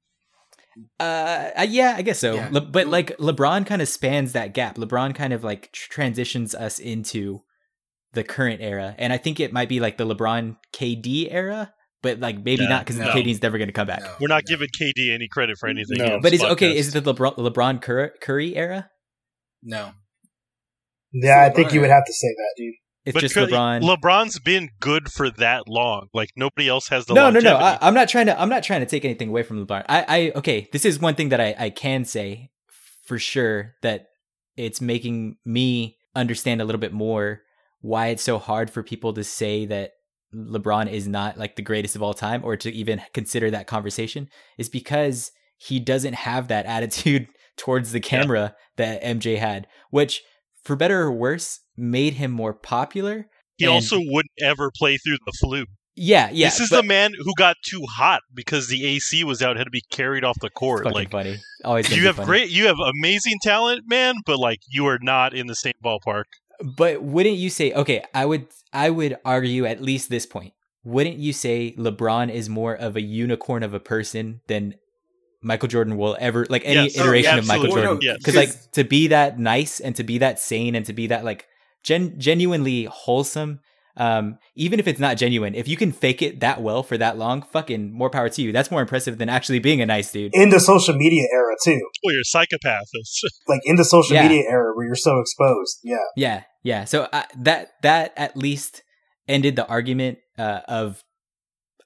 [1.01, 2.35] Uh, uh, yeah, I guess so.
[2.35, 2.49] Yeah.
[2.53, 4.77] Le- but like LeBron kind of spans that gap.
[4.77, 7.43] LeBron kind of like tr- transitions us into
[8.13, 12.21] the current era, and I think it might be like the LeBron KD era, but
[12.21, 13.09] like maybe No, not because no.
[13.11, 14.03] KD's never going to come back.
[14.03, 14.57] No, We're not no.
[14.57, 15.99] giving KD any credit for anything.
[15.99, 16.21] No.
[16.23, 16.77] But this is okay?
[16.77, 18.89] Is it the LeBron LeBron Cur- Curry era?
[19.63, 19.91] No.
[21.13, 22.75] Yeah, I think you would have to say that, dude.
[23.05, 23.83] It's But just Curry- LeBron.
[23.83, 26.09] LeBron's been good for that long.
[26.13, 27.57] Like nobody else has the no, no, no.
[27.57, 28.39] I, I'm not trying to.
[28.39, 29.85] I'm not trying to take anything away from LeBron.
[29.89, 30.69] I, I, okay.
[30.73, 32.51] This is one thing that I, I can say
[33.07, 34.09] for sure that
[34.57, 37.41] it's making me understand a little bit more
[37.81, 39.93] why it's so hard for people to say that
[40.35, 44.29] LeBron is not like the greatest of all time or to even consider that conversation
[44.59, 50.23] is because he doesn't have that attitude towards the camera that MJ had, which
[50.69, 53.27] for better or worse made him more popular.
[53.57, 55.65] he and- also wouldn't ever play through the flu.
[55.97, 56.47] Yeah, yeah.
[56.47, 59.65] this is but- the man who got too hot because the AC was out, had
[59.65, 60.85] to be carried off the court.
[60.87, 61.39] Like funny.
[61.65, 62.27] Always you have funny.
[62.27, 66.25] great, you have amazing talent, man, but like you are not in the same ballpark.
[66.63, 70.53] But wouldn't you say okay, I would I would argue at least this point.
[70.85, 74.75] Wouldn't you say LeBron is more of a unicorn of a person than
[75.43, 76.99] Michael Jordan will ever like any Yes.
[76.99, 77.83] Oh, iteration of Michael absolutely.
[77.87, 78.03] Jordan?
[78.03, 78.17] Yes.
[78.19, 81.25] Because like to be that nice and to be that sane and to be that
[81.25, 81.47] like
[81.85, 83.61] gen- genuinely wholesome,
[83.97, 87.19] um, even if it's not genuine, if you can fake it that well for that
[87.19, 88.53] long, fucking more power to you.
[88.53, 90.31] That's more impressive than actually being a nice dude.
[90.35, 92.87] In the social media era too, Well, you're a psychopath.
[93.49, 94.29] like in the social Yeah.
[94.29, 95.79] media era where you're so exposed.
[95.85, 96.85] Yeah, Yeah, yeah.
[96.85, 98.83] So uh, that that at least
[99.29, 101.03] ended the argument uh, of,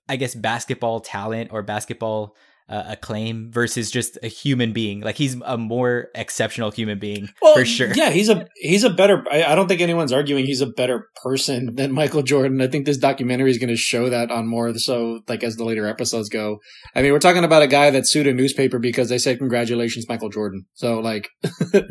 [0.08, 2.36] I guess, basketball talent or basketball
[2.68, 5.00] uh, acclaim versus just a human being.
[5.00, 7.92] Like he's a more exceptional human being for sure.
[7.94, 9.24] Yeah, he's a he's a better.
[9.30, 12.60] I, I don't think anyone's arguing he's a better person than Michael Jordan.
[12.60, 15.64] I think this documentary is going to show that on more so like as the
[15.64, 16.58] later episodes go.
[16.94, 20.08] I mean, we're talking about a guy that sued a newspaper because they said congratulations,
[20.08, 20.66] Michael Jordan.
[20.74, 21.28] So like.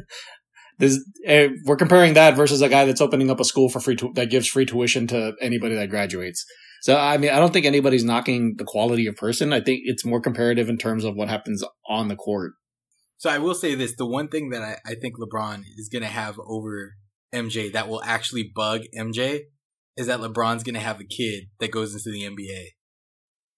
[0.80, 3.96] This, eh, we're comparing that versus a guy that's opening up a school for free
[3.96, 6.44] tu- that gives free tuition to anybody that graduates.
[6.82, 9.54] So I mean, I don't think anybody's knocking the quality of person.
[9.54, 12.54] I think it's more comparative in terms of what happens on the court.
[13.18, 16.02] So I will say this: the one thing that I, I think LeBron is going
[16.02, 16.94] to have over
[17.34, 19.42] MJ that will actually bug MJ
[19.96, 22.70] is that LeBron's going to have a kid that goes into the NBA,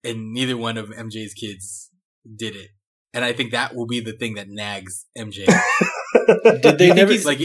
[0.04, 1.90] and neither one of MJ's kids
[2.36, 2.70] did it.
[3.14, 5.46] And I think that will be the thing that nags MJ.
[6.26, 7.38] Did they think never he's- like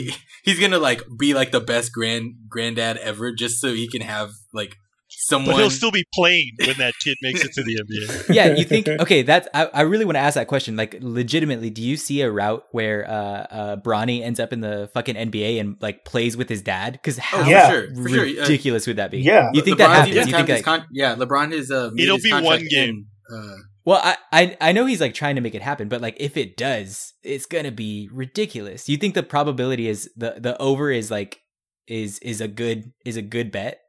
[0.44, 4.32] he's gonna like be like the best grand granddad ever, just so he can have
[4.54, 4.76] like
[5.20, 5.56] But someone.
[5.58, 8.30] he'll still be playing when that kid makes it to the NBA.
[8.34, 9.22] yeah, you think okay?
[9.22, 10.78] That's I, I really want to ask that question.
[10.78, 14.90] Like, legitimately, do you see a route where uh, uh, Bronny ends up in the
[14.94, 16.94] fucking NBA and like plays with his dad?
[16.94, 17.68] Because how oh, Yeah.
[17.68, 18.26] for sure, for sure.
[18.26, 19.20] Uh, ridiculous would that be?
[19.20, 19.50] Yeah.
[19.54, 20.16] you think LeBron's that happens?
[20.16, 23.08] You think his like, con- yeah, LeBron is uh, It'll be one game.
[23.30, 26.00] in, uh, Well, I, I I know he's like trying to make it happen, but
[26.00, 28.88] like if it does, it's gonna be ridiculous.
[28.88, 31.42] You think the probability is the the over is like
[31.88, 33.80] is is a good is a good bet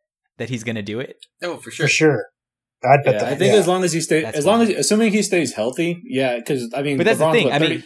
[0.41, 1.17] that he's gonna do it?
[1.43, 1.87] oh, for sure.
[1.87, 2.25] for sure.
[2.83, 3.33] I'd bet Yeah, that.
[3.33, 3.61] I think yeah.
[3.61, 6.37] as long as he stays, as long as assuming he stays healthy, yeah.
[6.39, 7.49] Because I mean, But that's LeBron's the thing.
[7.51, 7.85] what, I mean,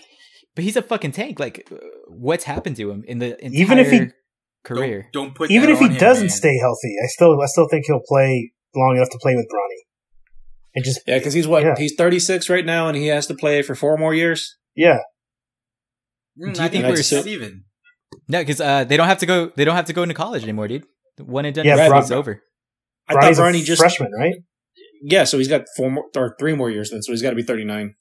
[0.55, 1.39] but he's a fucking tank.
[1.41, 1.77] Like, uh,
[2.09, 4.07] what's happened to him in the entire Even if he-
[4.65, 5.09] career?
[5.13, 6.31] Don't, don't put even if he him, doesn't man.
[6.31, 9.81] stay healthy, I still I still think he'll play long enough to play with Bronny.
[10.77, 11.75] And just yeah, because he's what Yeah.
[11.77, 14.57] he's 36 right now, and he has to play for four more years.
[14.77, 14.99] yeah,
[16.39, 17.65] Mm, Do you I think think we're we're even.
[18.29, 19.51] No, because uh, they don't have to go.
[19.57, 20.85] They don't have to go into college anymore, dude.
[21.19, 21.65] One and done.
[21.65, 22.43] Yeah, Yeah, Bron- it's over.
[23.09, 24.35] I Bronny's thought a Bronny just freshman, right?
[25.03, 27.37] yeah, so he's got four more or three more years then, so he's got to
[27.37, 27.95] be 39.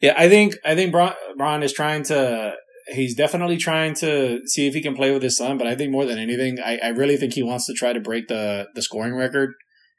[0.00, 2.54] Yeah, I think I think Bron, Bron is trying to.
[2.88, 5.90] He's definitely trying to see if he can play with his son, but I think
[5.90, 8.82] more than anything, I, I really think he wants to try to break the the
[8.82, 9.54] scoring record,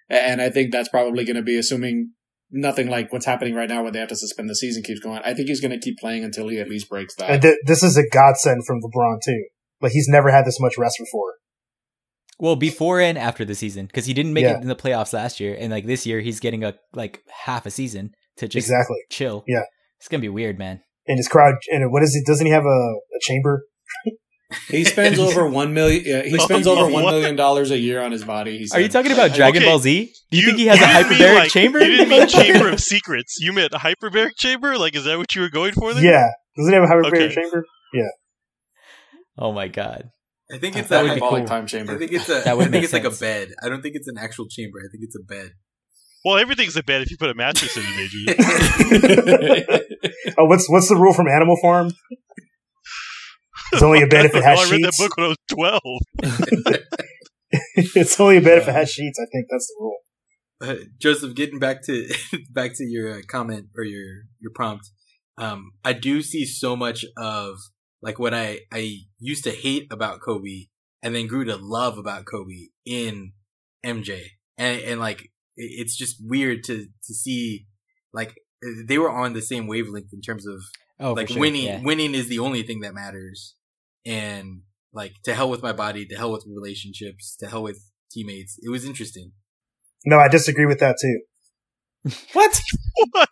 [0.10, 2.12] and I think that's probably going to be assuming
[2.52, 5.22] nothing like what's happening right now, where they have to suspend the season keeps going.
[5.24, 7.30] I think he's going to keep playing until he at least breaks that.
[7.30, 9.46] And th- this is a godsend from LeBron too.
[9.82, 11.35] Like he's never had this much rest before.
[12.38, 14.58] Well, before and after the season, because he didn't make Yeah.
[14.58, 17.65] it in the playoffs last year, and like this year, he's getting a like half
[17.65, 18.98] a season to just exactly.
[19.10, 19.43] chill.
[19.48, 19.62] Yeah.
[20.00, 20.82] it's gonna be weird, man.
[21.08, 21.56] And his crowd.
[21.71, 22.26] And what is it?
[22.30, 23.63] Doesn't he have a, a chamber?
[24.69, 26.04] He spends over one million.
[26.06, 28.58] Yeah, he spends Oh, over million dollars a year on his body.
[28.58, 29.69] He Are you talking about Dragon Okay.
[29.71, 30.12] Ball Z?
[30.32, 31.80] Do you, think he has a hyperbaric like- chamber?
[31.80, 33.38] You didn't mean Chamber of Secrets.
[33.39, 34.78] You meant hyperbaric chamber.
[34.78, 35.93] Like, is that what you were going for?
[35.93, 36.04] There?
[36.04, 36.28] Yeah.
[36.58, 37.36] Doesn't he have a hyperbaric Okay.
[37.36, 37.65] chamber?
[37.93, 38.10] Yeah.
[39.38, 40.10] Oh my god,
[40.52, 41.48] I think it's that a would be hyperbolic cool.
[41.48, 41.98] time I chamber.
[41.98, 42.42] think it's a.
[42.44, 43.50] That would I think make it's like a bed.
[43.64, 44.78] I don't think it's an actual chamber.
[44.80, 45.52] I think it's a bed.
[46.24, 47.96] Well, everything's a bed if you put a mattress in it,
[49.56, 49.86] maybe.
[50.38, 51.92] Oh, what's what's the rule from Animal Farm?
[53.72, 54.68] It's only a bed if it has don't.
[54.68, 54.98] I read that sheets.
[54.98, 56.82] book when I was twelve.
[57.86, 59.20] it's only a bed if it has sheets.
[59.22, 59.98] I think that's the rule.
[60.62, 62.10] Uh, Joseph, getting back to
[62.52, 64.90] back to your uh, comment or your your prompt,
[65.38, 67.56] um, I do see so much of
[68.02, 70.66] like what I I used to hate about Kobe
[71.02, 73.34] and then grew to love about Kobe in
[73.86, 74.22] MJ,
[74.58, 77.66] and and like it's just weird to to see
[78.14, 78.36] like
[78.88, 80.62] they were on the same wavelength in terms of
[81.00, 81.40] oh like sure.
[81.40, 81.82] winning yeah.
[81.82, 83.56] winning is the only thing that matters
[84.06, 84.62] and
[84.94, 88.70] like to hell with my body to hell with relationships to hell with teammates it
[88.70, 89.32] was interesting
[90.06, 91.22] No, I disagree with that too.
[92.34, 92.62] What?
[93.12, 93.30] what?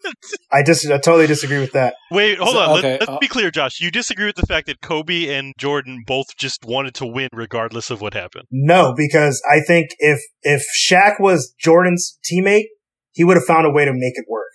[0.51, 1.95] I just I totally disagree with that.
[2.11, 2.79] Wait, hold So- on.
[2.79, 3.79] okay, Let, us uh, be clear, Josh.
[3.79, 7.89] You disagree with the fact that Kobe and Jordan both just wanted to win regardless
[7.89, 8.45] of what happened.
[8.51, 12.65] No, because I think if if Shaq was Jordan's teammate,
[13.11, 14.51] he would have found a way to make it work.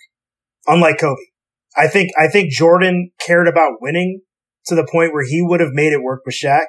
[0.67, 1.21] Unlike Kobe.
[1.77, 4.21] I think I think Jordan cared about winning
[4.65, 6.65] to the point where he would have made it work with Shaq.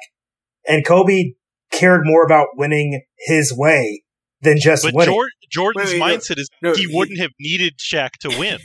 [0.69, 1.33] And Kobe
[1.73, 4.03] cared more about winning his way
[4.43, 5.15] than just But winning.
[5.15, 6.17] Jor- Jordan's Wait, wait, no.
[6.19, 8.59] mindset is No, he he- wouldn't have needed Shaq to win.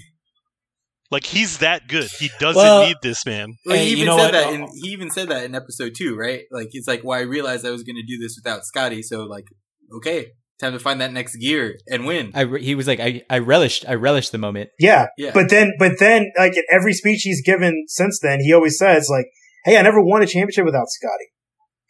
[1.11, 2.09] like he's that good.
[2.19, 3.53] He doesn't Well- need this man.
[3.65, 4.31] well, Hey, he you even know said what?
[4.33, 7.21] that in, he even said that in episode two right like he's like well i
[7.21, 9.45] realized i was going to do this without scotty so like
[9.95, 10.27] okay
[10.59, 13.37] time to find that next gear and win I re- he was like I, I
[13.39, 14.69] relished I relished the moment.
[14.79, 15.07] yeah.
[15.17, 18.77] yeah But then but then like in every speech he's given since then, he always
[18.77, 19.25] says like,
[19.65, 21.25] Hey, I never won a championship without Scotty.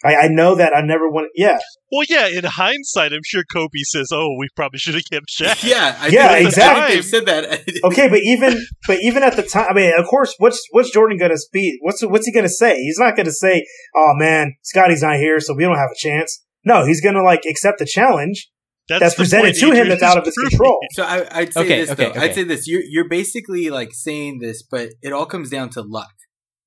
[0.03, 1.57] I, I know that I never won yeah.
[1.91, 2.27] Well, yeah.
[2.27, 6.07] In hindsight, I'm sure Kobe says, "Oh, we probably should have kept Shaq." yeah I
[6.07, 6.83] Yeah, think- exactly.
[6.83, 10.05] I they've said that Okay, but even but even at the time, I mean, of
[10.07, 11.75] course, what's what's Jordan gonna speak?
[11.81, 12.75] What's what's he gonna say?
[12.75, 16.43] He's not gonna say, "Oh man, Scotty's not here, so we don't have a chance."
[16.65, 18.49] No, he's gonna like accept the challenge
[18.89, 20.77] that's, the presented to him that's out of his control.
[20.91, 22.09] So I, I'd say Okay, this okay, though.
[22.11, 22.19] okay.
[22.19, 22.67] I'd say this.
[22.67, 26.09] You're you're basically like saying this, but it all comes down to luck.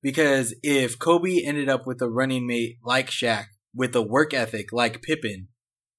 [0.01, 4.71] Because if Kobe ended up with a running mate like Shaq with a work ethic
[4.71, 5.47] like Pippen,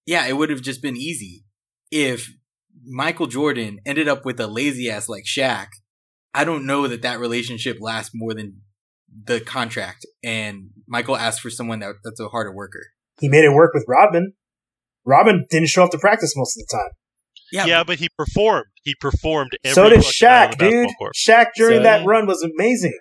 [0.07, 1.45] yeah, it would have just been easy.
[1.91, 2.29] If
[2.85, 5.67] Michael Jordan ended up with a lazy ass like Shaq,
[6.33, 8.63] I don't know that that relationship lasts more than
[9.25, 10.07] the contract.
[10.23, 12.87] And Michael asked for someone that that's a harder worker.
[13.21, 14.33] He made it work with Rodman.
[15.05, 16.91] Robin didn't show up to practice most of the time.
[17.53, 18.67] Yeah, Yeah, but he performed.
[18.83, 19.51] He performed.
[19.65, 20.91] Every so did fucking night on Shaq, dude.
[20.99, 21.13] court.
[21.17, 22.97] Shaq during So- that run was amazing.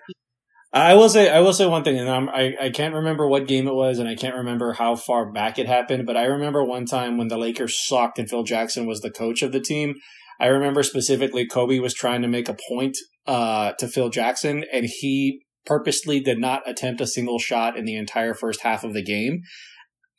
[0.72, 3.48] I will say, I will say one thing, and I'm, I I can't remember what
[3.48, 6.06] game it was, and I can't remember how far back it happened.
[6.06, 9.42] But I remember one time when the Lakers sucked and Phil Jackson was the coach
[9.42, 9.94] of the team.
[10.38, 14.86] I remember specifically Kobe was trying to make a point uh, to Phil Jackson, and
[14.86, 19.02] he purposely did not attempt a single shot in the entire first half of the
[19.02, 19.42] game.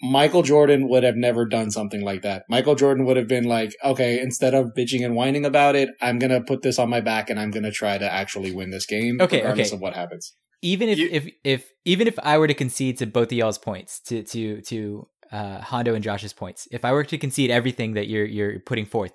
[0.01, 2.43] Michael Jordan would have never done something like that.
[2.49, 6.17] Michael Jordan would have been like, okay, instead of bitching and whining about it, I'm
[6.19, 8.71] going to put this on my back and I'm going to try to actually win
[8.71, 9.75] this game, Okay, regardless okay.
[9.75, 10.33] of what happens.
[10.63, 13.57] Even if, You- if if even if I were to concede to both of y'all's
[13.57, 17.93] points to to to uh, Hondo and Josh's points, if I were to concede everything
[17.93, 19.11] that you're you're putting forth,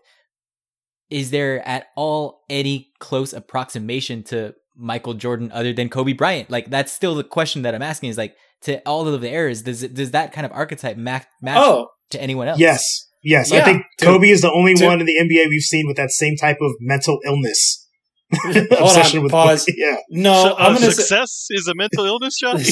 [1.11, 6.51] is there at all any close approximation to Michael Jordan other than Kobe Bryant?
[6.51, 8.11] Like that's still the question that I'm asking.
[8.11, 11.25] Is like to all of the errors, does it, does that kind of archetype match
[11.43, 12.59] match Oh, to anyone else?
[12.59, 12.83] Yes,
[13.23, 15.87] Yes, I think Tim- Kobe is the only Tim- one in the NBA we've seen
[15.89, 17.87] with that same type of mental illness.
[18.35, 19.67] Hold on, pause.
[19.77, 19.97] Yeah.
[20.11, 22.67] No, So, I'm uh, gonna say, success is a mental illness, Josh.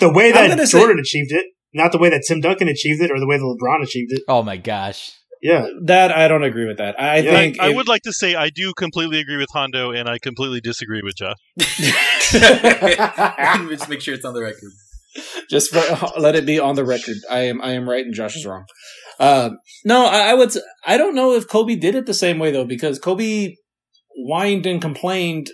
[0.00, 3.02] The way that gonna say- Jordan achieved it, not the way that Tim Duncan achieved
[3.02, 4.22] it or the way that LeBron achieved it.
[4.28, 5.12] Oh my gosh.
[5.42, 5.66] Yeah.
[5.84, 7.00] that I don't agree with that.
[7.00, 7.30] I Yeah.
[7.32, 10.08] I, think I if- would like to say I do completely agree with Hondo, and
[10.08, 11.36] I completely disagree with Josh.
[13.70, 14.70] Just make sure it's on the record.
[15.50, 15.82] just for,
[16.18, 17.16] let it be on the record.
[17.30, 18.64] I am I am right and Josh is wrong.
[19.18, 20.48] Um, no, I, I would.
[20.48, 23.54] s- I don't know if Kobe did it the same way though, because Kobe
[24.14, 25.48] whined and complained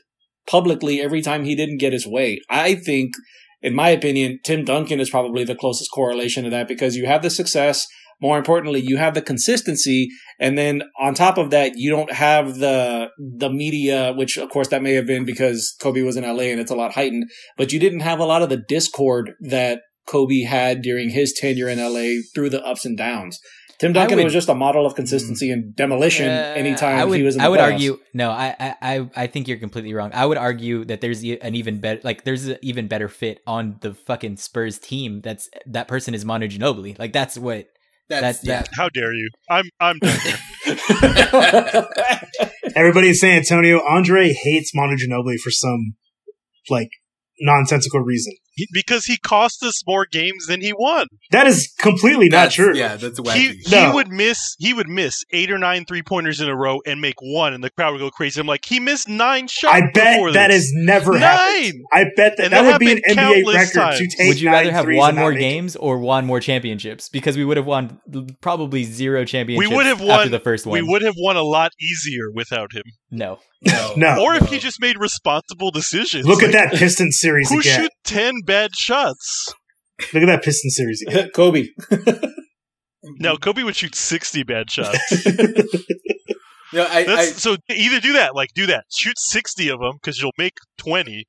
[0.48, 2.40] publicly every time he didn't get his way.
[2.50, 3.12] I think,
[3.60, 7.22] in my opinion, Tim Duncan is probably the closest correlation to that because you have
[7.22, 7.86] the success.
[8.22, 10.08] More importantly, you have the consistency,
[10.38, 14.68] and then on top of that, you don't have the the media, which of course
[14.68, 17.24] that may have been because Kobe was in LA and it's a lot heightened
[17.58, 21.68] but you didn't have a lot of the discord that Kobe had during his tenure
[21.68, 23.38] in LA through the ups and downs.
[23.78, 27.24] Tim Duncan would- was just a model of consistency and demolition Uh, anytime would, he
[27.24, 27.72] was in the I would playoffs.
[27.72, 28.30] argue no.
[28.30, 30.10] I, I I I think you're completely wrong.
[30.14, 33.76] I would argue that there's an even better like there's an even better fit on
[33.80, 35.20] the fucking Spurs team.
[35.22, 36.96] That's that person is Manu Ginobili.
[36.98, 37.66] Like that's what
[38.08, 39.28] That's, That- that- How dare you?
[39.50, 40.18] I'm I'm done.
[42.76, 45.94] Everybody in San Antonio, Andre hates Manu Ginobili for some
[46.70, 46.88] like
[47.40, 48.32] nonsensical reason.
[48.54, 51.06] He- because he cost us more games than he won.
[51.30, 52.76] That is completely not true.
[52.76, 53.52] Yeah, that's He wacky.
[53.66, 53.94] he No.
[53.94, 57.14] would miss he would miss eight or nine three pointers in a row and make
[57.20, 58.40] one, and the crowd would go crazy.
[58.40, 59.74] I'm like, he missed nine shots.
[59.74, 60.56] I bet before that this.
[60.64, 61.20] has never nine.
[61.22, 61.84] happened.
[61.92, 64.50] I bet that And that that would be an NBA record to take would you
[64.50, 67.08] rather have won more games or won more championships?
[67.08, 68.00] Because we would have won
[68.40, 69.68] probably zero championships.
[69.70, 70.74] We would have after won- the first one.
[70.74, 72.82] We would have won a lot easier without him.
[73.10, 73.38] no.
[73.64, 73.92] No.
[73.96, 74.20] No.
[74.24, 74.46] or if no.
[74.48, 76.26] he just made responsible decisions.
[76.26, 77.82] Look at that Piston series Who again.
[77.82, 79.54] shoot ten bad shots?
[80.12, 81.30] Look at that Piston series again.
[81.34, 81.66] Kobe.
[83.18, 84.98] No, Kobe would shoot sixty bad shots.
[86.74, 90.22] No, I, I, so either do that, like do that, shoot sixty of them because
[90.22, 91.26] you'll make twenty,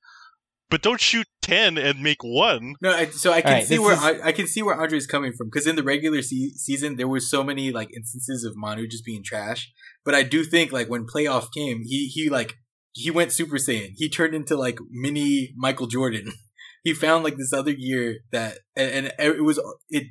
[0.70, 2.76] but don't shoot ten and make one.
[2.82, 4.80] No, I, so I can Alright, see this where is- I, I can see where
[4.80, 8.46] Andre's coming from because in the regular se- season there were so many like instances
[8.46, 9.70] of Manu just being trash.
[10.06, 12.54] But I do think like when playoff came, he he like
[12.94, 13.90] he went Super Saiyan.
[13.98, 16.32] He turned into like mini Michael Jordan.
[16.84, 20.08] he found like this other gear that and, and it was it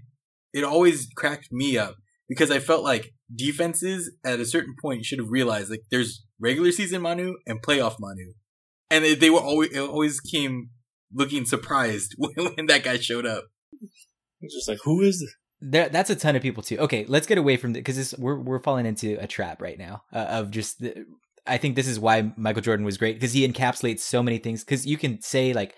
[0.53, 1.97] it always cracked me up
[2.29, 6.73] because I felt like defenses at a certain point should have realized like there's regular
[6.73, 8.33] season Manu and playoff Manu,
[8.91, 10.71] and they, they were always it always came
[11.13, 13.45] looking surprised when, when that guy showed up.
[14.41, 15.35] It's just like, who is this?
[15.61, 16.79] There, that's a ton of people too.
[16.79, 20.03] Okay, let's get away from it because we're we're falling into a trap right now
[20.13, 20.81] uh, of just.
[20.81, 21.07] The,
[21.45, 24.65] I think this is why Michael Jordan was great because he encapsulates so many things.
[24.65, 25.75] Because you can say like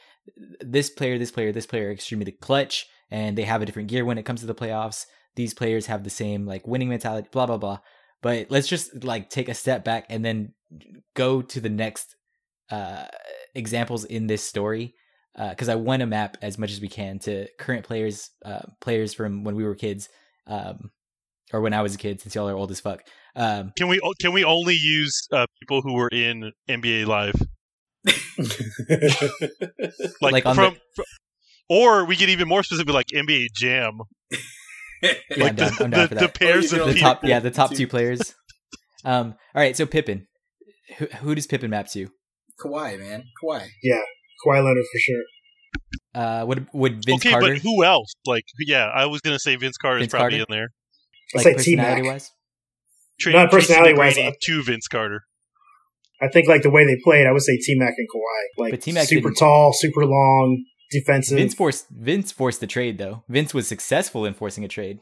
[0.61, 4.19] this player, this player, this player extremely clutch, and they have a different gear when
[4.19, 5.07] it comes to the playoffs.
[5.37, 7.79] These players have the same like winning mentality, blah blah blah.
[8.23, 10.55] But let's just like take a step back and then
[11.15, 12.17] go to the next
[12.71, 13.05] uh,
[13.55, 14.95] examples in this story
[15.37, 19.13] because I want to map as much as we can to current players, uh, players
[19.13, 20.09] from when we were kids,
[20.47, 20.91] um,
[21.53, 23.03] or when I was a kid, since y'all are old as fuck.
[23.37, 27.35] Um, Can we can we only use uh, people who were in NBA Live,
[30.21, 30.77] like, Like on from,
[31.69, 34.01] or we get even more specific, like NBA Jam,
[35.03, 37.09] yeah, I'm down, the, I'm down the, for the pairs Oh, of the people.
[37.15, 37.77] top, yeah, the top Two.
[37.77, 38.35] two players.
[39.07, 40.27] Um, all right, so Pippen,
[40.97, 42.09] who, who does Pippen map to?
[42.59, 43.67] Kawhi, man, Kawhi.
[43.83, 44.01] Yeah,
[44.43, 45.23] Kawhi Leonard for sure.
[46.15, 48.15] Uh, would would Vince okay, Carter but who else?
[48.25, 50.47] Like, yeah, I was gonna say Vince Carter Vince is probably Carter?
[50.51, 50.69] in there.
[51.35, 51.85] I'd like say T Mac.
[51.85, 52.31] personality wise?
[53.21, 55.21] Tra- Not personality-wise, McGrady uh, to Vince Carter.
[56.21, 58.63] I think like the way they played, I would say T Mac and Kawhi.
[58.63, 61.39] Like But T-Mac super tall, super long, defensive.
[61.39, 63.25] Vince forced Vince forced the trade though.
[63.29, 65.01] Vince was successful in forcing a trade.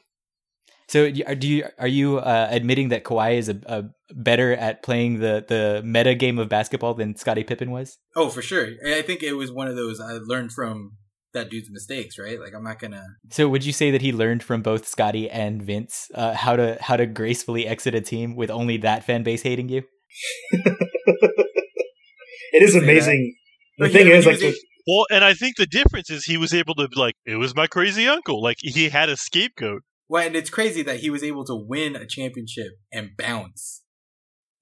[0.88, 4.82] So are- do you are you uh, admitting that Kawhi is a, a better at
[4.82, 7.98] playing the the meta game of basketball than Scottie Pippen was?
[8.16, 8.68] Oh, for sure.
[8.86, 10.92] I think it was one of those I learned from
[11.34, 12.38] that dude's mistakes, right?
[12.38, 13.04] Like I'm not gonna.
[13.30, 16.76] So would you say that he learned from both Scottie and Vince uh, how to
[16.80, 19.82] how to gracefully exit a team with only that fan base hating you?
[22.52, 22.84] It is Say that.
[22.84, 23.34] amazing.
[23.78, 24.56] The But thing yeah, is, like, the-
[24.86, 27.66] Well, and I think the difference is he was able to like, it was my
[27.66, 28.42] crazy uncle.
[28.42, 29.82] Like he had a scapegoat.
[30.08, 33.82] Well, and it's crazy that he was able to win a championship and bounce,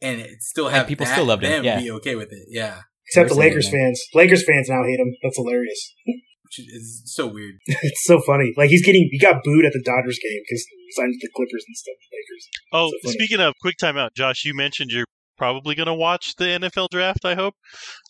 [0.01, 1.81] and it still And have people that, still loved him, yeah.
[1.81, 2.47] be okay with it.
[2.49, 3.73] Yeah, except the Lakers that.
[3.77, 4.01] fans.
[4.15, 5.13] Lakers fans now hate him.
[5.25, 5.95] That's hilarious.
[6.07, 7.55] which is so weird.
[7.67, 8.53] it's so funny.
[8.57, 11.31] Like he's getting, he got booed at the Dodgers game because he signed with the
[11.35, 12.49] Clippers instead of the Lakers.
[12.73, 15.07] Oh, So speaking of quick timeout, Josh, you mentioned you're
[15.41, 17.25] probably going to watch the NFL draft.
[17.25, 17.55] I hope.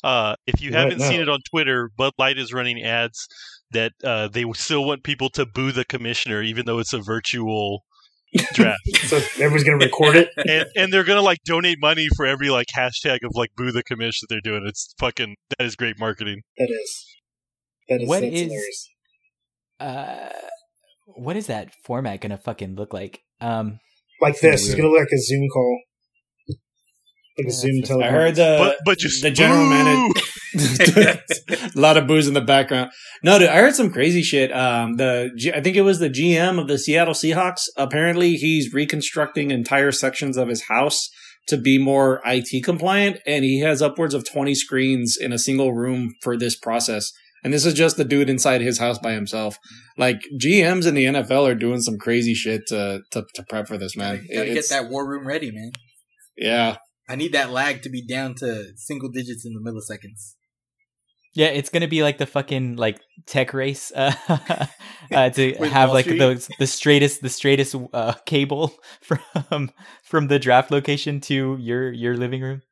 [0.03, 3.28] Uh, if you Right haven't seen it on Twitter, Bud Light is running ads
[3.70, 7.85] that uh, they still want people to boo the commissioner, even though it's a virtual
[8.53, 8.81] draft.
[9.07, 10.28] So everyone's gonna record it.
[10.37, 13.83] and, and they're gonna like donate money for every like hashtag of like boo the
[13.85, 14.64] commish that they're doing.
[14.66, 16.41] It's fucking that is great marketing.
[16.59, 17.07] That is.
[17.89, 18.09] That is.
[18.09, 18.89] What that's is- hilarious.
[19.78, 20.28] Uh,
[21.07, 23.20] what is that format gonna fucking look like?
[23.41, 23.78] Um,
[24.20, 24.62] Like this.
[24.62, 25.81] be It's gonna look like a Zoom call.
[27.45, 28.05] Like Yeah, a Zoom that's- teleconference.
[28.05, 30.20] I heard the But but just the general manager.
[31.76, 32.91] a lot of booze in the background.
[33.22, 34.53] No, dude, I heard some crazy shit.
[34.53, 37.62] Um, the G- I think it was the GM of the Seattle Seahawks.
[37.76, 41.09] Apparently, he's reconstructing entire sections of his house
[41.49, 45.72] to be more IT compliant, and he has upwards of twenty screens in a single
[45.72, 47.12] room for this process.
[47.43, 49.57] And this is just the dude inside his house by himself.
[49.97, 53.78] Like GMs in the NFL are doing some crazy shit to to, to prep for
[53.78, 54.26] this, man.
[54.34, 55.70] Gotta get that war room ready, man.
[56.36, 56.76] Yeah,
[57.11, 60.36] I need that lag to be down to single digits in the milliseconds.
[61.34, 64.12] yeah, it's gonna be like the fucking like tech race uh,
[65.12, 66.18] uh, to have Wall like Street?
[66.18, 69.70] the the straightest the straightest uh, cable from
[70.04, 72.62] from the draft location to your your living room.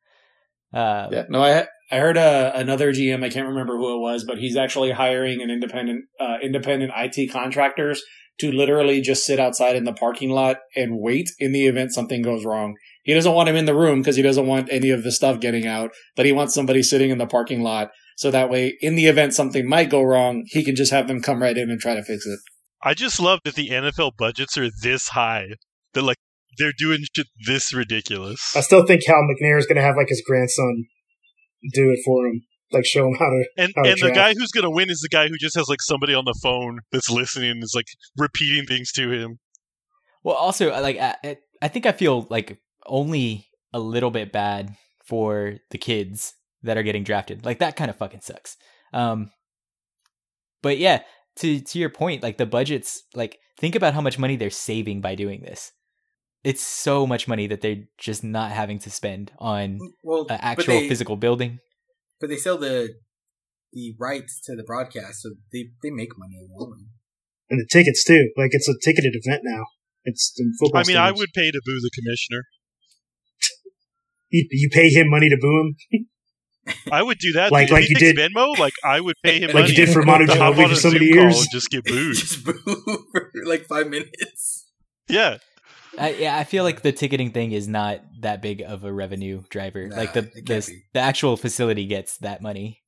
[0.72, 3.24] Uh, Yeah, no, I I heard uh, another GM.
[3.24, 7.32] I can't remember who it was, but he's actually hiring an independent uh, independent IT
[7.32, 8.02] contractors
[8.40, 12.22] to literally just sit outside in the parking lot and wait in the event something
[12.22, 12.76] goes wrong.
[13.08, 15.40] He doesn't want him in the room because he doesn't want any of the stuff
[15.40, 17.88] getting out, but he wants somebody sitting in the parking lot
[18.18, 21.22] so that way, in the event something might go wrong, he can just have them
[21.22, 22.38] come right in and try to fix it.
[22.82, 25.46] I just love that the NFL budgets are this high.
[25.94, 26.18] That like
[26.58, 28.54] they're doing shit this ridiculous.
[28.54, 30.84] I still think Cal McNair is gonna have like his grandson
[31.72, 32.42] do it for him.
[32.72, 33.44] Like show him how to.
[33.56, 35.80] And Oh, and the guy who's gonna win is the guy who just has like
[35.80, 37.86] somebody on the phone that's listening and is like
[38.18, 39.38] repeating things to him.
[40.24, 45.56] Well, also, like, I, I think I feel like only a little bit bad for
[45.70, 47.44] the kids that are getting drafted.
[47.44, 48.56] Like, that kind of fucking sucks.
[48.92, 49.30] Um,
[50.62, 51.02] but yeah,
[51.36, 55.00] to to your point, like the budgets, like think about how much money they're saving
[55.00, 55.72] by doing this.
[56.44, 60.80] It's so much money that they're just not having to spend on Well, an actual
[60.80, 61.58] they, physical building.
[62.20, 62.94] but they sell the
[63.72, 66.86] the rights to the broadcast, so they they make money alone.
[67.50, 68.30] And the tickets too.
[68.36, 69.64] Like it's a ticketed event now.
[70.04, 70.80] It's in football.
[70.80, 72.42] I mean, I would pay to boo the commissioner.
[74.30, 75.60] You, you pay him money to boo
[75.92, 76.06] him.
[76.92, 77.50] I would do that.
[77.50, 79.74] Like- If like he you did- Venmo, like I would pay him Like money you
[79.76, 81.46] did for Manu to hop Ginobili for so many years.
[81.50, 82.14] just get booed.
[82.16, 82.54] Just boo
[83.12, 84.66] for like five minutes.
[85.08, 85.38] yeah,
[85.98, 89.42] I, yeah, I feel like the ticketing thing is not that big of a revenue
[89.50, 89.88] driver.
[89.88, 92.82] Nah, like the it the, the actual facility gets that money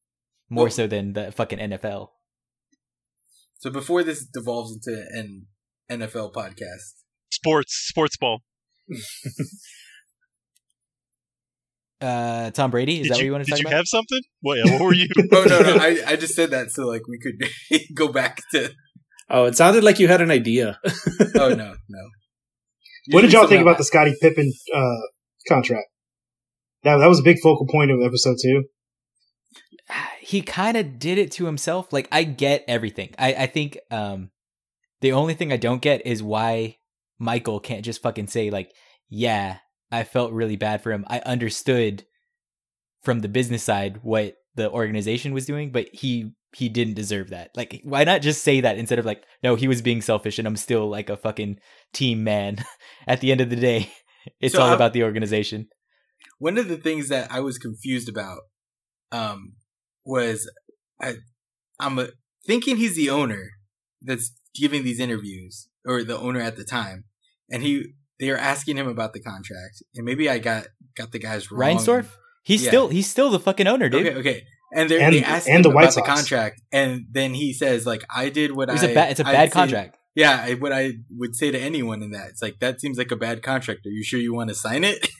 [0.51, 2.09] more Well- so than the fucking NFL.
[3.61, 5.47] So before this devolves into an
[5.91, 6.95] NFL podcast,
[7.31, 8.41] sports, sports ball.
[12.01, 13.63] Uh, Tom Brady is did that what you, you want to talk about?
[13.63, 14.21] did talk you have something?
[14.41, 15.09] What, yeah, what were you?
[15.33, 18.71] oh no no I, I just said that so like we could go back to
[19.29, 20.79] Oh, it sounded like you had an idea.
[21.37, 22.09] oh no no
[23.11, 25.01] What did y'all think somehow- about the Scottie Pippen uh,
[25.49, 25.87] contract?
[26.85, 28.65] That that was a big focal point of episode two.
[30.21, 31.93] he kind of did it to himself.
[31.93, 33.11] Like I get everything.
[33.19, 34.31] I I think um
[35.01, 36.77] the only thing I don't get is why
[37.19, 38.71] Michael can't just fucking say like,
[39.09, 39.59] yeah,
[39.93, 41.05] I felt really bad for him.
[41.09, 42.05] I understood
[43.03, 47.51] from the business side what the organization was doing, but he he didn't deserve that.
[47.57, 50.49] Like why not just say that instead of like, no, he was being selfish and
[50.49, 51.61] I'm still like a fucking
[51.93, 52.65] team man.
[53.07, 53.91] At the end of the day,
[54.41, 55.69] it's So all I- about the organization.
[56.39, 58.41] one of the things that I was confused about
[59.13, 59.55] um
[60.05, 60.51] was
[61.01, 61.15] I
[61.79, 62.07] I'm uh
[62.47, 63.51] thinking he's the owner
[64.03, 67.05] that's giving these interviews or the owner at the time
[67.51, 70.67] and he they are asking him about the contract and maybe I got
[70.97, 71.77] got the guys wrong.
[71.79, 72.07] Reinsdorf?
[72.45, 72.71] He's Yeah.
[72.71, 74.07] still he's still the fucking owner, dude.
[74.07, 74.43] Okay, okay.
[74.73, 77.53] And they're, And- they asked and him the White about the contract, and then he
[77.53, 79.53] says like, "I did what It was I." a bad, it's a I'd bad say-
[79.53, 79.97] contract.
[80.15, 83.11] Yeah, I, what I would say to anyone in that, it's like that seems like
[83.13, 83.87] a bad contract.
[83.87, 85.09] Are you sure you want to sign it?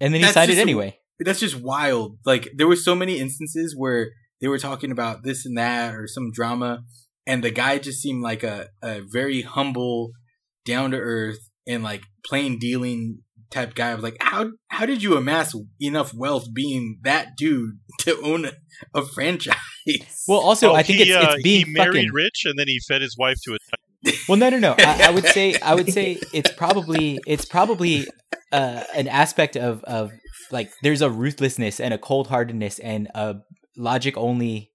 [0.00, 0.98] And then he That's signed it just a- anyway.
[1.20, 2.18] That's just wild.
[2.26, 4.10] Like there were so many instances where
[4.42, 6.82] they were talking about this and that or some drama,
[7.26, 10.12] and the guy just seemed like a a very humble,
[10.66, 13.18] down to earth, and like plain dealing
[13.50, 13.90] type guy.
[13.90, 18.46] I was like, how how did you amass enough wealth being that dude to own
[18.46, 18.52] a,
[18.94, 19.56] a franchise?
[20.26, 22.12] Well, also, Oh, I think he, it's, uh, it's being he married fucking.
[22.12, 23.58] rich and then he fed his wife to a.
[24.28, 24.74] Well, no, no, no.
[24.78, 28.06] I, I would say, I would say it's probably, it's probably
[28.52, 30.12] uh, an aspect of of
[30.52, 33.36] like there's a ruthlessness and a cold heartedness and a
[33.76, 34.70] logic only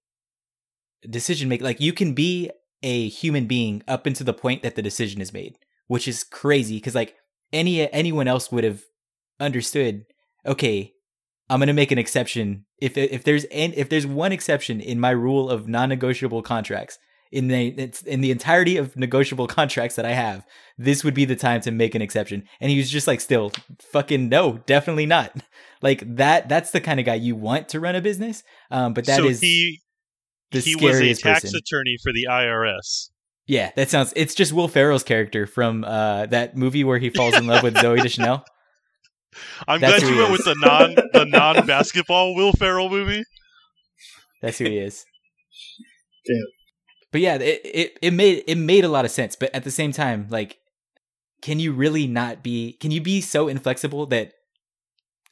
[1.08, 1.62] decision make.
[1.62, 2.50] Like you can be
[2.82, 5.56] a human being up until the point that the decision is made,
[5.92, 7.16] which is crazy because like
[7.52, 8.82] any anyone else would have
[9.38, 10.06] understood.
[10.46, 10.94] Okay,
[11.50, 15.10] I'm gonna make an exception if if there's an, if there's one exception in my
[15.10, 16.98] rule of non-negotiable contracts
[17.30, 20.46] in the it's in the entirety of negotiable contracts that I have,
[20.78, 22.44] this would be the time to make an exception.
[22.58, 23.52] And he was just like, still,
[23.92, 25.36] fucking no, definitely not.
[25.84, 26.48] Like that.
[26.48, 28.44] That's the kind of guy you want to run a business.
[28.70, 29.80] Um, but that so is he
[30.52, 31.58] he was a tax person.
[31.58, 33.10] attorney for the IRS.
[33.52, 34.14] Yeah, that sounds.
[34.16, 37.74] It's just Will Ferrell's character from uh, that movie where he falls in love with
[37.74, 38.46] Zooey Deschanel.
[39.68, 40.38] I'm That's glad you went is.
[40.38, 43.24] with the non the non basketball Will Ferrell movie.
[44.40, 45.04] That's who he is.
[46.26, 46.44] Damn.
[47.10, 49.36] But yeah, it, it it made it made a lot of sense.
[49.36, 50.56] But at the same time, like,
[51.42, 52.78] can you really not be?
[52.80, 54.32] Can you be so inflexible that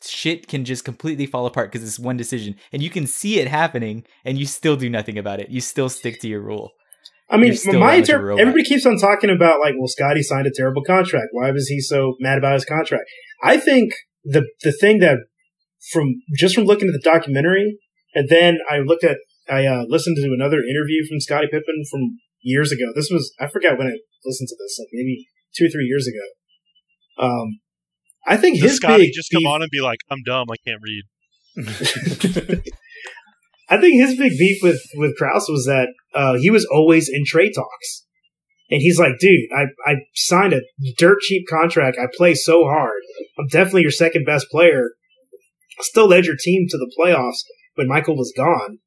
[0.04, 3.48] shit can just completely fall apart because it's one decision, and you can see it
[3.48, 5.48] happening, and you still do nothing about it.
[5.48, 6.72] You still stick to your rule.
[7.30, 10.50] I mean, my a inter- everybody keeps on talking about like, well, Scottie signed a
[10.54, 11.28] terrible contract.
[11.30, 13.04] Why was he so mad about his contract?
[13.42, 13.92] I think
[14.24, 15.18] the the thing that
[15.92, 17.78] from just from looking at the documentary,
[18.14, 19.18] and then I looked at
[19.48, 22.86] I uh, listened to another interview from Scottie Pippen from years ago.
[22.94, 26.08] This was I forgot when I listened to this, like maybe two or three years
[26.08, 27.26] ago.
[27.26, 27.60] Um,
[28.26, 30.48] I think Does his Scottie big just come beef- on and be like, "I'm dumb,
[30.50, 31.04] I can't read."
[33.70, 37.24] I think his big beef with with Krause was that uh, he was always in
[37.24, 38.04] trade talks,
[38.68, 40.60] and he's like, "Dude, I I signed a
[40.98, 41.96] dirt cheap contract.
[41.96, 43.00] I play so hard.
[43.38, 44.90] I'm definitely your second best player.
[45.80, 47.44] Still led your team to the playoffs
[47.76, 48.78] when Michael was gone.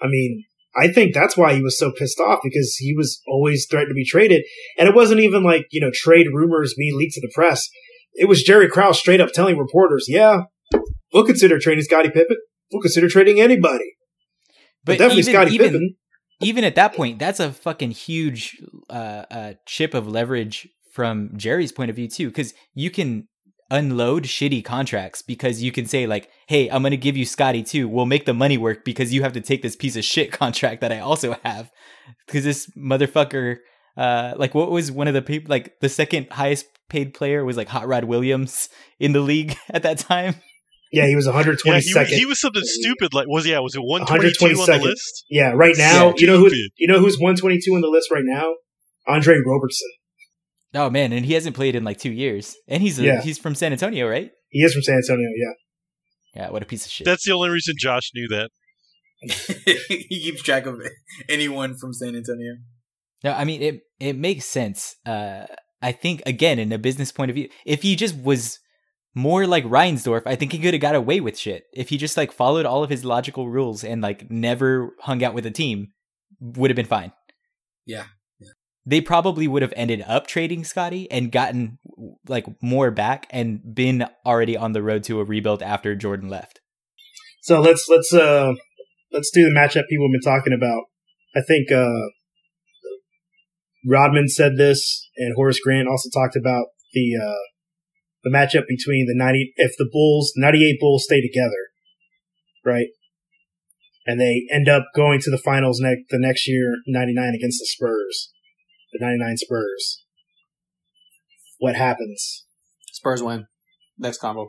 [0.00, 0.44] I mean."
[0.76, 3.94] I think that's why he was so pissed off because he was always threatened to
[3.94, 4.42] be traded.
[4.76, 7.68] And it wasn't even like, you know, trade rumors being leaked to the press.
[8.14, 10.46] It was Jerry Krause straight up telling reporters, yeah,
[11.12, 12.38] we'll consider trading Scottie Pippen.
[12.72, 13.94] We'll consider trading anybody.
[14.84, 15.96] But, definitely even, Scottie even, Pippen.
[16.40, 18.60] even at that point, that's a fucking huge
[18.90, 23.28] uh, uh, chip of leverage from Jerry's point of view too, because you can
[23.70, 27.88] unload shitty contracts because you can say like, "Hey, I'm gonna give you Scottie too.
[27.88, 30.80] We'll make the money work because you have to take this piece of shit contract
[30.80, 31.70] that I also have
[32.26, 33.58] because this motherfucker."
[33.96, 37.56] Uh, like what was one of the people like the second highest paid player was
[37.56, 38.68] like Hot Rod Williams
[38.98, 40.36] in the league at that time.
[40.94, 42.06] Yeah, he was Yeah, 122nd.
[42.06, 43.12] he, he was something stupid.
[43.14, 45.24] Like, was yeah, was it 122 on the list?
[45.28, 48.24] yeah, right now, Yeah, you know who you know who's 122 on the list right
[48.24, 48.54] now?
[49.06, 49.88] Andre Roberson.
[50.74, 53.20] Oh man, and he hasn't played in like two years, and he's a, Yeah.
[53.22, 54.30] he's from San Antonio, right?
[54.50, 55.28] He is from San Antonio.
[55.36, 57.04] Yeah, Yeah, what a piece of shit.
[57.04, 58.50] That's the only reason Josh knew that.
[59.88, 60.80] he keeps track of
[61.28, 62.56] anyone from San Antonio.
[63.22, 63.80] No, I mean it.
[64.00, 64.96] It makes sense.
[65.06, 65.46] Uh,
[65.80, 68.58] I think again, in a business point of view, if he just was
[69.14, 71.64] more like Reinsdorf, I think he could have got away with shit.
[71.72, 75.34] If he just like followed all of his logical rules and like never hung out
[75.34, 75.92] with a team,
[76.40, 77.12] would have been fine.
[77.86, 78.04] Yeah.
[78.86, 81.78] They probably would have ended up trading Scottie and gotten
[82.28, 86.60] like more back and been already on the road to a rebuild after Jordan left.
[87.40, 88.52] so let's let's uh
[89.10, 90.82] let's do the matchup people have been talking about.
[91.34, 92.10] I think uh
[93.86, 97.53] Rodman said this, and Horace Grant also talked about the uh
[98.24, 101.68] the matchup between the 90 if the Bulls 98 Bulls stay together,
[102.64, 102.88] right?
[104.06, 107.66] And they end up going to the finals next the next year 99 against the
[107.66, 108.30] Spurs.
[108.92, 110.04] The 99 Spurs.
[111.58, 112.44] What happens?
[112.92, 113.46] Spurs win.
[113.98, 114.48] Next combo.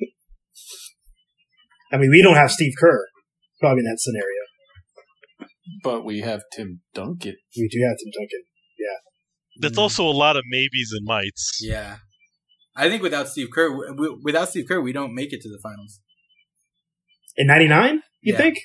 [1.92, 3.06] I mean, we don't have Steve Kerr
[3.60, 4.42] probably in that scenario.
[5.82, 7.36] But we have Tim Duncan.
[7.56, 8.42] We do have Tim Duncan.
[8.78, 8.98] Yeah.
[9.60, 9.82] That's Mm.
[9.82, 11.58] also a lot of maybes and mights.
[11.60, 11.98] Yeah.
[12.78, 15.48] I think without Steve Kerr, w- w- without Steve Kerr, we don't make it to
[15.48, 16.00] the finals.
[17.36, 18.38] In 99, you Yeah.
[18.38, 18.58] think?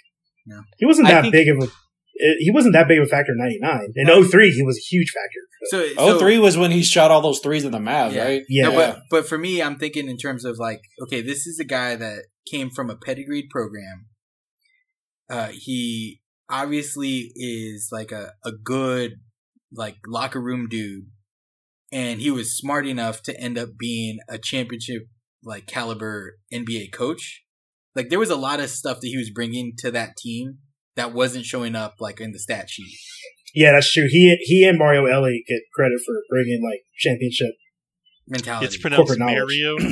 [0.45, 0.61] No.
[0.77, 3.31] He wasn't that think- big of a eh, he wasn't that big of a factor
[3.31, 3.91] in 99.
[3.95, 4.21] In No.
[4.23, 5.39] 03, he was a huge factor.
[5.65, 8.23] So, Oh, so three was when he shot all those threes in the Mavs, Yeah.
[8.25, 8.43] right?
[8.49, 8.63] Yeah.
[8.65, 11.63] No, but but for me, I'm thinking in terms of like, okay, this is a
[11.65, 14.07] guy that came from a pedigreed program.
[15.29, 19.13] Uh, he obviously is like a, a good
[19.71, 21.05] like locker room dude,
[21.93, 25.03] and he was smart enough to end up being a championship
[25.43, 27.43] like caliber NBA coach.
[27.95, 30.57] Like there was a lot of stuff that he was bringing to that team
[30.95, 32.97] that wasn't showing up like in the stat sheet.
[33.53, 34.07] Yeah, that's true.
[34.09, 37.51] He he and Mario Elie get credit for bringing like championship.
[38.27, 38.65] Mentality.
[38.65, 39.77] It's pronounced Mario.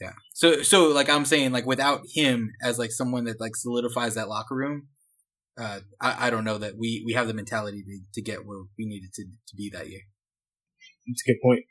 [0.00, 0.12] Yeah.
[0.32, 4.30] So so like I'm saying, like without him as like someone that like solidifies that
[4.30, 4.88] locker room,
[5.60, 8.60] uh, I, I don't know that we we have the mentality to, to get where
[8.78, 10.00] we needed to to be that year.
[11.10, 11.64] It's a good point.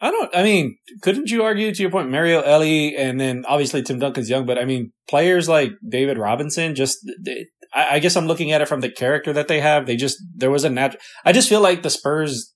[0.00, 0.34] I don't.
[0.34, 4.28] I mean, couldn't you argue to your point, Mario Elie, and then obviously Tim Duncan's
[4.28, 8.50] young, but I mean, players like David Robinson, just they, I, I guess I'm looking
[8.50, 9.86] at it from the character that they have.
[9.86, 11.00] They just there was a natural.
[11.24, 12.52] I just feel like the Spurs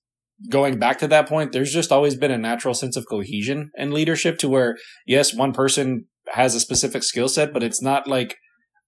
[0.49, 1.53] going back to that point.
[1.53, 5.53] There's just always been a natural sense of cohesion and leadership to where yes, one
[5.53, 8.35] person has a specific skill set, but it's not like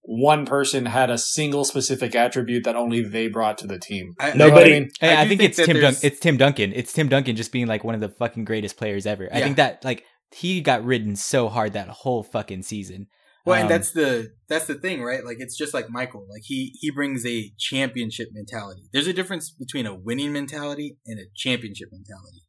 [0.02, 4.14] one person had a single specific attribute that only they brought to the team.
[4.18, 4.90] I, You know Nobody- I mean?
[5.00, 5.80] Hey, I I, think, think it's Tim.
[5.80, 6.72] Dun- it's Tim Duncan.
[6.74, 9.28] It's Tim Duncan just being like one of the fucking greatest players ever.
[9.32, 13.08] I think that like he got ridden so hard that whole fucking season.
[13.46, 15.24] Well, Um, and that's the that's the thing, right?
[15.24, 16.26] Like it's just like Michael.
[16.30, 18.82] Like he he brings a championship mentality.
[18.92, 22.42] There's a difference between a winning mentality and a championship mentality.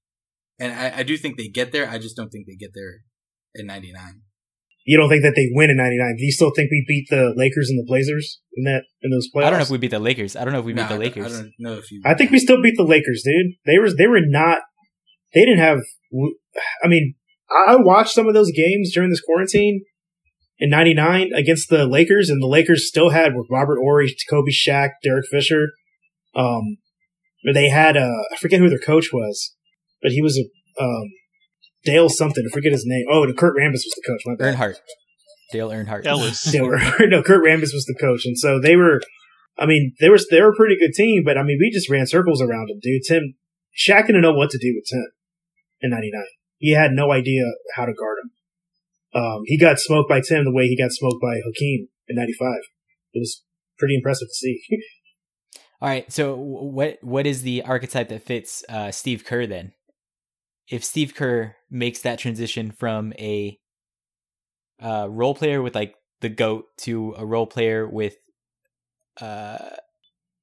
[0.59, 1.89] And I, I do think they get there.
[1.89, 3.01] I just don't think they get there
[3.55, 4.21] in '99.
[4.85, 6.15] You don't think that they win in '99?
[6.17, 9.29] Do you still think we beat the Lakers and the Blazers in that in those
[9.33, 9.45] playoffs?
[9.45, 10.35] I don't know if we beat the Lakers.
[10.35, 11.25] I don't know if we beat Nah, the I don't- Lakers.
[11.25, 12.01] I don't know if you.
[12.05, 13.53] I think we still beat the Lakers, dude.
[13.65, 14.59] They were they were not.
[15.33, 15.79] They didn't have.
[16.83, 17.13] I mean,
[17.67, 19.83] I watched some of those games during this quarantine
[20.57, 24.89] in '99 against the Lakers, and the Lakers still had with Robert Horry, Kobe Shaq,
[25.03, 25.67] Derek Fisher.
[26.35, 26.77] Um,
[27.53, 29.55] they had uh, I forget who their coach was,
[30.01, 31.03] but he was a um,
[31.83, 32.43] Dale something.
[32.47, 33.05] I forget his name.
[33.11, 34.21] Oh, the Kurt Rambis was the coach.
[34.25, 34.55] My bad.
[34.55, 34.75] Earnhardt,
[35.51, 36.05] Dale Earnhardt.
[36.05, 36.43] Ellis.
[36.43, 39.01] They were no Kurt Rambis was the coach, and so they were.
[39.57, 41.89] I mean, they were they were a pretty good team, but I mean, we just
[41.89, 43.01] ran circles around them, dude.
[43.07, 43.35] Tim
[43.77, 45.11] Shaq didn't know what to do with Tim
[45.81, 46.21] in '99.
[46.57, 47.43] He had no idea
[47.75, 49.21] how to guard him.
[49.21, 52.59] Um, he got smoked by Tim the way he got smoked by Hakeem in '95.
[53.13, 53.43] It was
[53.77, 54.61] pretty impressive to see.
[55.81, 56.11] All right.
[56.11, 59.73] So what what is the archetype that fits uh, Steve Kerr then?
[60.71, 63.59] If Steve Kerr makes that transition from a
[64.81, 68.15] uh, role player with like the goat to a role player with
[69.19, 69.57] uh,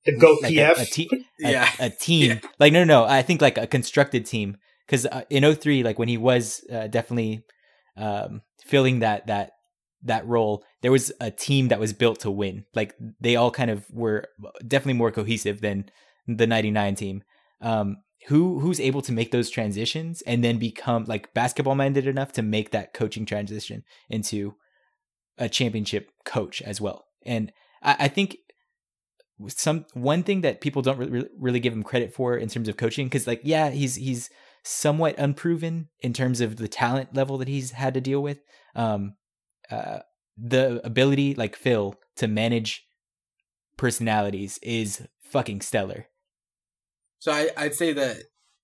[0.05, 0.79] the GOAT like PF.
[0.79, 1.19] a, a, te- a,
[1.51, 1.71] Yeah.
[1.81, 2.31] a team.
[2.43, 2.51] Yeah.
[2.59, 3.05] Like no, no, no.
[3.09, 6.87] I think like a constructed team because uh, in 03, like when he was uh,
[6.87, 7.45] definitely
[7.97, 9.53] um, filling that that
[10.03, 12.65] that role, there was a team that was built to win.
[12.75, 14.27] Like they all kind of were
[14.67, 15.91] definitely more cohesive than
[16.27, 17.23] the 99 team.
[17.61, 17.97] Um,
[18.29, 22.43] who who's able to make those transitions and then become like basketball minded enough to
[22.43, 24.55] make that coaching transition into
[25.39, 27.07] a championship coach as well.
[27.25, 27.53] And
[27.83, 28.37] I, I think
[29.47, 32.77] some one thing that people don't re- really give him credit for in terms of
[32.77, 34.29] coaching because like yeah he's he's
[34.63, 38.41] somewhat unproven in terms of the talent level that he's had to deal with
[38.75, 39.15] um
[39.71, 40.01] uh
[40.37, 42.85] the ability like phil to manage
[43.77, 46.09] personalities is fucking stellar
[47.19, 48.17] So I, I'd say that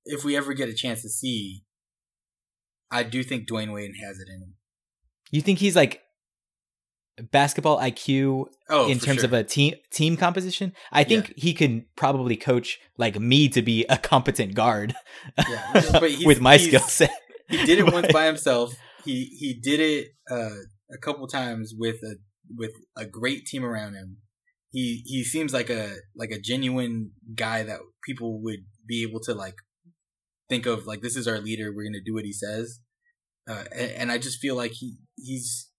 [0.05, 1.65] if we ever get a chance to see,
[2.91, 4.55] I do think Dwyane Wade has it in him.
[5.31, 6.01] you think he's like
[7.31, 9.27] basketball iq Oh, in terms sure.
[9.27, 13.85] of a team team composition i think he can probably coach like me to be
[13.89, 14.95] a competent guard
[15.39, 15.91] Yeah,
[16.25, 17.11] with my skill set
[17.49, 18.75] he did it once by himself.
[19.05, 20.57] He he did it uh,
[20.91, 22.17] a couple times with a
[22.57, 24.17] with a great team around him.
[24.75, 29.33] He he seems like a like a genuine guy that people would be able to
[29.33, 29.55] like
[30.49, 31.73] think of like this is our leader.
[31.73, 32.81] We're gonna do what he says.
[33.49, 35.71] Uh, and, and I just feel like he he's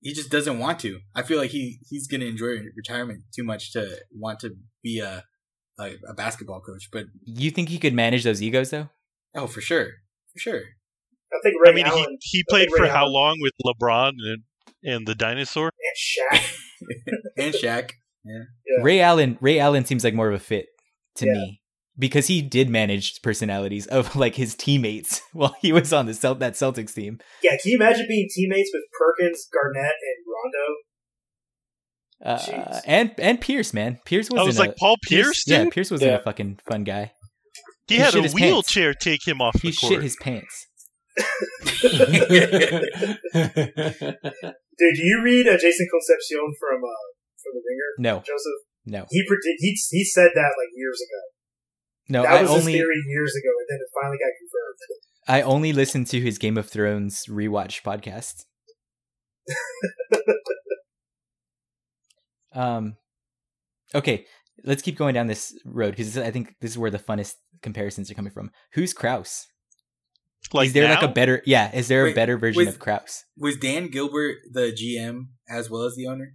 [0.00, 0.98] he just doesn't want to.
[1.14, 4.50] I feel like he he's gonna enjoy retirement too much to want to
[4.82, 5.22] be a
[5.78, 6.88] a, a basketball coach.
[6.92, 8.90] But you think he could manage those egos though
[9.34, 9.86] oh, for sure,
[10.32, 10.62] for sure.
[11.32, 13.52] I think Ray I mean, Allen he, he played for Ray how Allen- long with
[13.64, 14.42] LeBron and
[14.84, 15.70] and the dinosaur?
[15.78, 16.58] and Shaq.
[17.38, 17.90] and Shaq.
[18.24, 18.82] Yeah.
[18.82, 20.66] Ray Allen Ray Allen seems like more of a fit
[21.16, 21.32] to Yeah.
[21.34, 21.60] me
[21.98, 26.38] because he did manage personalities of like his teammates while he was on the Celt-
[26.40, 27.18] that Celtics team.
[27.42, 30.74] Yeah, can you imagine being teammates with Perkins, Garnett, and Rondo?
[32.24, 34.40] Uh, and and Pierce, man, Pierce was.
[34.40, 35.68] I was like Paul Pierce, Yeah.
[35.70, 36.14] Pierce was Yeah.
[36.16, 37.12] a fucking fun guy.
[37.88, 38.40] he, he had a his pants.
[38.40, 39.92] wheelchair take him off He the court.
[39.92, 40.66] shit his pants.
[44.76, 47.13] Did you read uh, Jason Concepcion from uh, from
[47.54, 48.60] the Ringer, No, Joseph?
[48.84, 51.20] no, He predict he he said that like years ago.
[52.08, 52.22] no.
[52.22, 54.78] that I was only his theory years ago, and then it finally got confirmed.
[55.26, 58.44] I only listened to his Game of Thrones rewatch podcast.
[62.52, 62.96] um,
[63.94, 64.26] okay,
[64.64, 68.10] let's keep going down this road because I think this is where the funnest comparisons
[68.10, 68.50] are coming from.
[68.72, 69.46] Who's Krause?
[70.52, 71.42] like is there like a better?
[71.46, 73.24] Yeah, is there a better version with- of Krause?
[73.38, 76.34] Was Dan Gilbert the GM as well as the owner?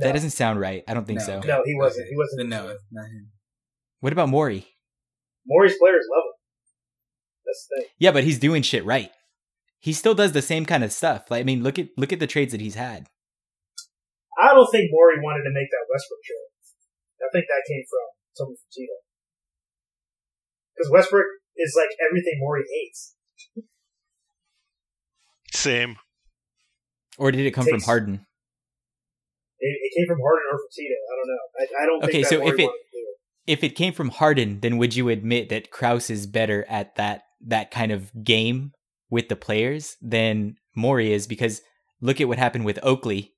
[0.00, 0.82] That doesn't sound right.
[0.88, 1.24] I don't think No.
[1.26, 1.40] so.
[1.40, 2.08] No, he wasn't.
[2.08, 2.38] He wasn't.
[2.40, 3.30] Then no, not him.
[4.00, 4.66] What about Morey?
[5.46, 6.32] Morey's players love him.
[7.44, 7.88] That's the thing.
[7.98, 9.10] Yeah, but he's doing shit right.
[9.80, 11.30] He still does the same kind of stuff.
[11.30, 13.08] Like, I mean, look at look at the trades that he's had.
[14.40, 16.48] I don't think Morey wanted to make that Westbrook trade.
[17.20, 18.92] I think that came from someone from Tito.
[20.74, 21.26] Because Westbrook
[21.56, 23.14] is like everything Morey hates.
[25.52, 25.96] Same.
[27.18, 28.26] Or did it come from Takes- Harden?
[29.64, 30.94] It, it came from Harden or from Tito.
[30.94, 31.42] I don't know.
[31.58, 33.52] I, I don't Okay, think so if it- wanted to do it.
[33.52, 37.22] if it came from Harden, then would you admit that Krause is better at that
[37.46, 38.72] that kind of game
[39.10, 41.26] with the players than Morey is?
[41.26, 41.62] Because
[42.00, 43.32] look at what happened with Oakley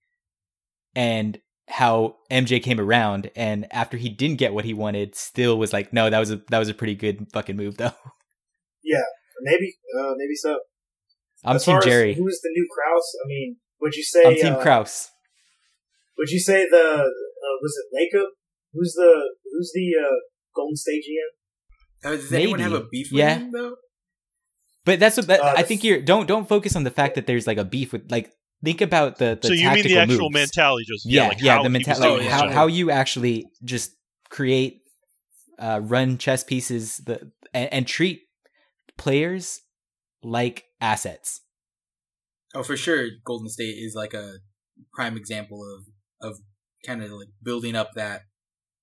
[0.97, 5.73] and how MJ came around and after he didn't get what he wanted, still was
[5.73, 7.93] like, no, that was a that was a pretty good fucking move though.
[8.87, 9.01] Yeah,
[9.41, 10.59] maybe, uh, maybe so.
[11.43, 12.13] I'm As Team Jerry.
[12.13, 13.17] Who's the new Krause?
[13.25, 14.23] I mean, would you say?
[14.27, 15.09] I'm Team uh, Krause.
[16.19, 18.27] Would you say the uh, was it Lacob?
[18.73, 20.15] Who's the who's the uh,
[20.55, 22.09] Golden State GM?
[22.13, 23.39] Uh, does anyone have a beef with Yeah.
[23.39, 23.77] him though?
[24.85, 27.27] But that's what that, Uh, I think you're don't don't focus on the fact that
[27.27, 28.31] there's like a beef with like
[28.63, 30.35] think about the the so you mean the actual moves.
[30.35, 33.93] mentality, just yeah, like yeah, how the mentality, doing doing how how you actually just
[34.29, 34.83] create,
[35.59, 38.21] uh, run chess pieces, the and, and treat
[38.99, 39.61] players
[40.23, 41.41] like assets.
[42.55, 44.35] Oh, for sure, Golden State is like a
[44.93, 45.87] prime example of
[46.21, 46.39] of
[46.87, 48.23] kind of like building up that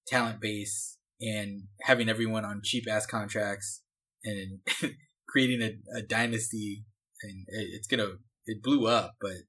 [0.08, 3.82] talent base and having everyone on cheap ass contracts
[4.24, 4.60] and
[5.30, 6.84] creating a, a dynasty.
[7.24, 9.46] And it, it's gonna it blew up, but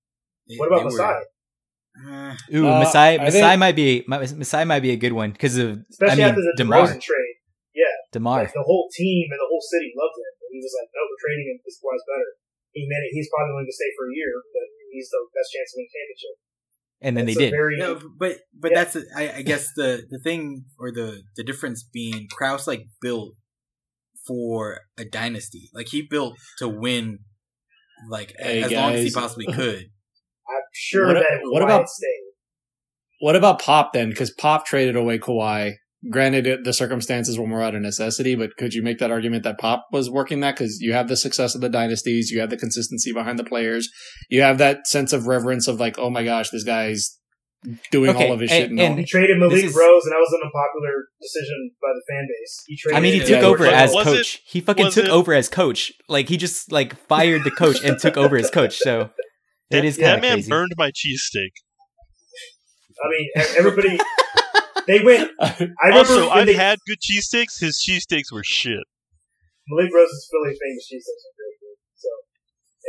[0.49, 1.25] they- What about they were- Masai?
[1.93, 5.33] Uh, Ooh, Uh, Masai I Masai think- might be Masai might be a good one
[5.33, 7.37] because of Especially I mean after the Demar DeRozan trade.
[7.73, 8.45] Yeah, Demar.
[8.45, 10.29] like the whole team and the whole city loved him.
[10.45, 11.57] And he was like, "No, we're trading him.
[11.65, 12.37] This squad's better."
[12.77, 13.13] He meant it.
[13.17, 15.93] He's probably going to stay for a year, but he's the best chance of winning
[15.93, 16.35] championship.
[17.03, 17.51] And then It's they did.
[17.51, 18.85] Very, No, but but Yeah.
[18.85, 23.35] that's I, I guess the the thing or the the difference being Krause like built
[24.27, 25.69] for a dynasty.
[25.75, 27.19] Like he built to win,
[28.09, 29.85] like Hey, as long as he possibly could.
[30.49, 32.07] I'm sure What- that what about- stayed,
[33.21, 34.11] What about Pop then?
[34.11, 35.75] Because Pop traded away Kawhi.
[36.11, 39.45] Granted, it, the circumstances were more out of necessity, but could you make that argument
[39.45, 40.57] that Pop was working that?
[40.57, 43.89] Because you have the success of the dynasties, you have the consistency behind the players,
[44.29, 47.19] you have that sense of reverence of like, oh my gosh, this guy's
[47.93, 48.71] doing Okay, all of his and- shit.
[48.73, 52.03] And, and- he traded Malik is- Rose, and that was an unpopular decision by the
[52.13, 52.63] fan base.
[52.67, 52.97] He traded.
[52.97, 54.41] I mean, he took yeah, over as was coach.
[54.45, 55.93] he fucking took it- over as coach.
[56.09, 58.77] Like he just like fired the coach and took over as coach.
[58.79, 59.11] So
[59.71, 60.51] That, it is that man crazy.
[60.51, 61.53] burned my cheesesteak.
[63.05, 63.99] I mean, everybody.
[64.87, 65.31] they went.
[65.41, 65.55] I
[65.85, 67.61] remember Also, when I've they, had good cheesesteaks.
[67.61, 68.79] His cheesesteaks were shit.
[69.69, 71.77] Malik Rose's Philly famous cheesesteaks are very good.
[71.95, 72.09] So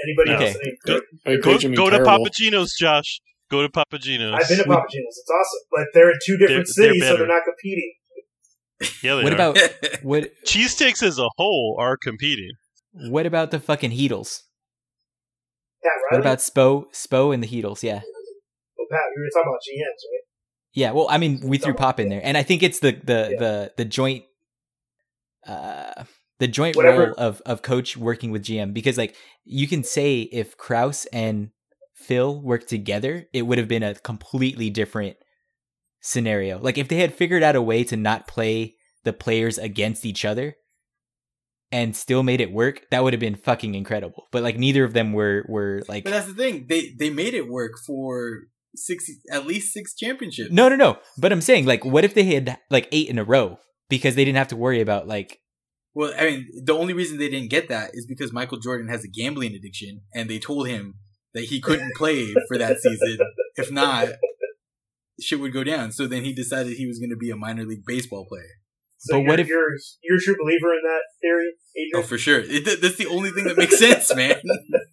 [0.06, 0.48] anybody Okay.
[0.48, 0.58] else?
[0.64, 2.26] Any, Go- uh, Go, go to terrible.
[2.26, 3.22] Papagino's, Josh.
[3.52, 4.34] Go to Papagino's.
[4.34, 5.18] I've been to Papagino's.
[5.18, 7.94] It's awesome, but they're in two different They're- they're cities, so they're not competing.
[9.02, 9.36] Yeah, they what are.
[9.36, 9.58] about
[10.04, 12.52] what cheesesteaks as a whole are competing?
[13.10, 14.41] what about the fucking Heatles?
[15.84, 17.84] Pat What about Spo Spo and the Heatles?
[17.84, 18.02] Yeah.
[18.04, 20.26] oh, Pat, we were talking about GMs, right?
[20.74, 23.30] Yeah, well, I mean, we threw Pop in there, and I think it's the the
[23.32, 23.39] Yeah.
[23.39, 24.24] the the joint,
[25.45, 26.03] uh,
[26.39, 29.15] the joint Whatever- role of of coach working with GM because like
[29.45, 31.51] you can say if Krause and
[31.93, 35.17] Phil worked together, it would have been a completely different
[36.01, 36.59] scenario.
[36.59, 40.26] Like if they had figured out a way to not play the players against each
[40.26, 40.55] other
[41.71, 44.28] and still made it work, that would have been fucking incredible.
[44.32, 46.65] But like neither of them were were like But that's the thing.
[46.67, 50.51] They they made it work for six at least six championships.
[50.51, 50.97] No, no, no.
[51.17, 53.59] But I'm saying, like, what if they had like eight in a row
[53.89, 55.39] because they didn't have to worry about like.
[55.95, 59.03] Well, I mean, the only reason they didn't get that is because Michael Jordan has
[59.03, 60.95] a gambling addiction, and they told him
[61.36, 63.19] that he couldn't play for that season.
[63.55, 64.07] If not,
[65.21, 65.91] shit would go down.
[65.91, 68.49] So then he decided he was going to be a minor league baseball player.
[68.97, 71.51] So But what if- you're you're a true believer in that theory,
[71.95, 72.39] Oh, for sure.
[72.39, 74.36] It, that's the only thing that makes sense, man.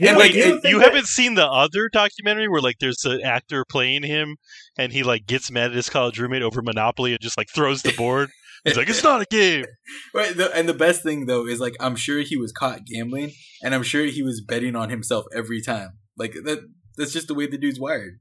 [0.00, 3.04] You And, like, you don't you that- haven't seen the other documentary where like there's
[3.04, 4.36] an actor playing him
[4.78, 7.82] and he like gets mad at his college roommate over Monopoly and just like throws
[7.82, 8.30] the board.
[8.64, 9.64] He's like, "It's not a game."
[10.14, 10.36] Right.
[10.36, 13.74] The, and the best thing though is like I'm sure he was caught gambling, and
[13.74, 15.90] I'm sure he was betting on himself every time.
[16.16, 16.66] Like that.
[16.96, 18.18] That's just the way the dude's wired.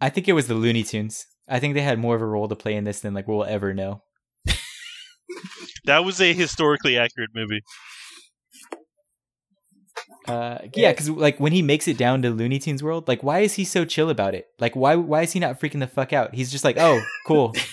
[0.00, 1.26] I think it was the Looney Tunes.
[1.48, 3.44] I think they had more of a role to play in this than like we'll
[3.44, 4.02] ever know.
[5.84, 7.62] That was a historically accurate movie.
[10.28, 13.40] Uh, yeah, because like when he makes it down to Looney Tunes world, like why
[13.40, 14.48] is he so chill about it?
[14.58, 16.34] Like why why is he not freaking the fuck out?
[16.34, 17.54] He's just like, oh, cool.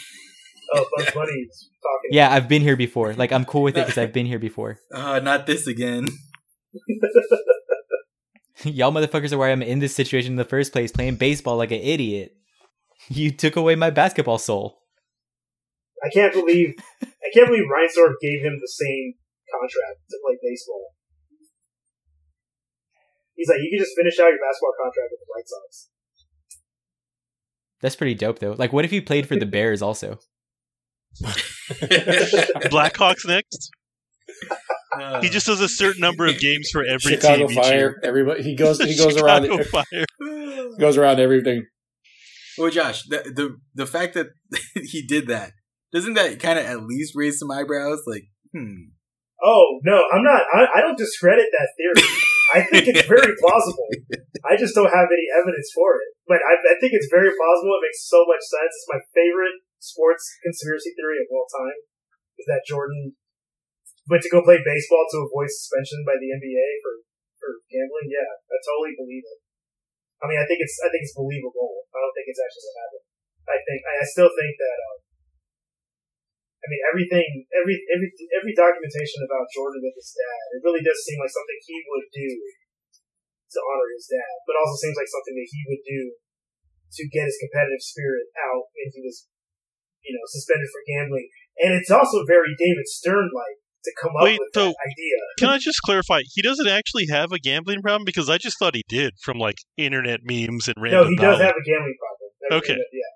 [0.73, 2.09] Oh, Bugs Bunny's talking.
[2.09, 3.13] yeah, I've been here before.
[3.13, 4.79] Like I'm cool with it because I've been here before.
[4.93, 6.07] Uh, not this again.
[8.63, 11.71] Y'all motherfuckers are why I'm in this situation in the first place, playing baseball like
[11.71, 12.35] an idiot.
[13.09, 14.79] You took away my basketball soul.
[16.03, 19.13] I can't believe I can't believe Reinsdorf gave him the same
[19.51, 20.94] contract to play baseball.
[23.35, 25.89] He's like, you can just finish out your basketball contract with the White Sox.
[27.81, 28.55] That's pretty dope though.
[28.57, 30.19] Like what if he played for the Bears also?
[32.71, 33.69] Blackhawks next.
[34.99, 37.75] Uh, He just does a certain number of games for every Chicago team each Fire.
[37.75, 37.99] year.
[38.03, 40.05] Everybody he goes he goes around Chicago Fire.
[40.79, 41.65] goes around everything.
[42.57, 44.27] Well, Josh, the the the fact that
[44.75, 45.51] he did that
[45.93, 48.01] doesn't that kind of at least raise some eyebrows?
[48.07, 48.23] Like,
[48.53, 48.89] hmm.
[49.43, 50.41] Oh no, I'm not.
[50.53, 52.07] I, I don't discredit that theory.
[52.53, 53.89] I think it's very plausible.
[54.45, 56.13] I just don't have any evidence for it.
[56.29, 57.73] but I, I think it's very plausible.
[57.81, 58.73] It makes so much sense.
[58.77, 61.77] It's my favorite sports conspiracy theory of all time.
[62.37, 63.15] Is that Jordan
[64.05, 66.93] went to go play baseball to avoid suspension by the NBA for
[67.39, 68.11] for gambling?
[68.11, 69.39] Yeah, I totally believe it.
[70.21, 71.87] I mean, I think it's I think it's believable.
[71.95, 73.05] I don't think it's actually what happened.
[73.45, 74.77] I think I still think that.
[74.77, 75.04] Um,
[76.65, 80.97] I mean, everything, every every every documentation about Jordan with his dad, it really does
[81.05, 82.29] seem like something he would do
[83.53, 86.01] to honor his dad, but also seems like something that he would do
[86.97, 89.29] to get his competitive spirit out and he was,
[90.01, 91.29] you know, suspended for gambling.
[91.61, 95.17] And it's also very David Stern like to come up Wait, with so that idea.
[95.37, 96.25] Can I just clarify?
[96.33, 99.61] He doesn't actually have a gambling problem because I just thought he did from like
[99.77, 101.05] internet memes and random.
[101.05, 102.61] No, he does have a gambling problem.
[102.65, 102.73] Okay.
[102.73, 103.11] Yeah.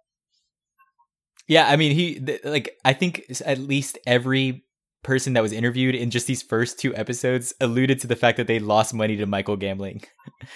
[1.50, 4.64] Yeah, I mean, he th- like I think at least every
[5.04, 8.48] person that was interviewed in just these first two episodes alluded to the fact that
[8.48, 10.02] they lost money to Michael gambling.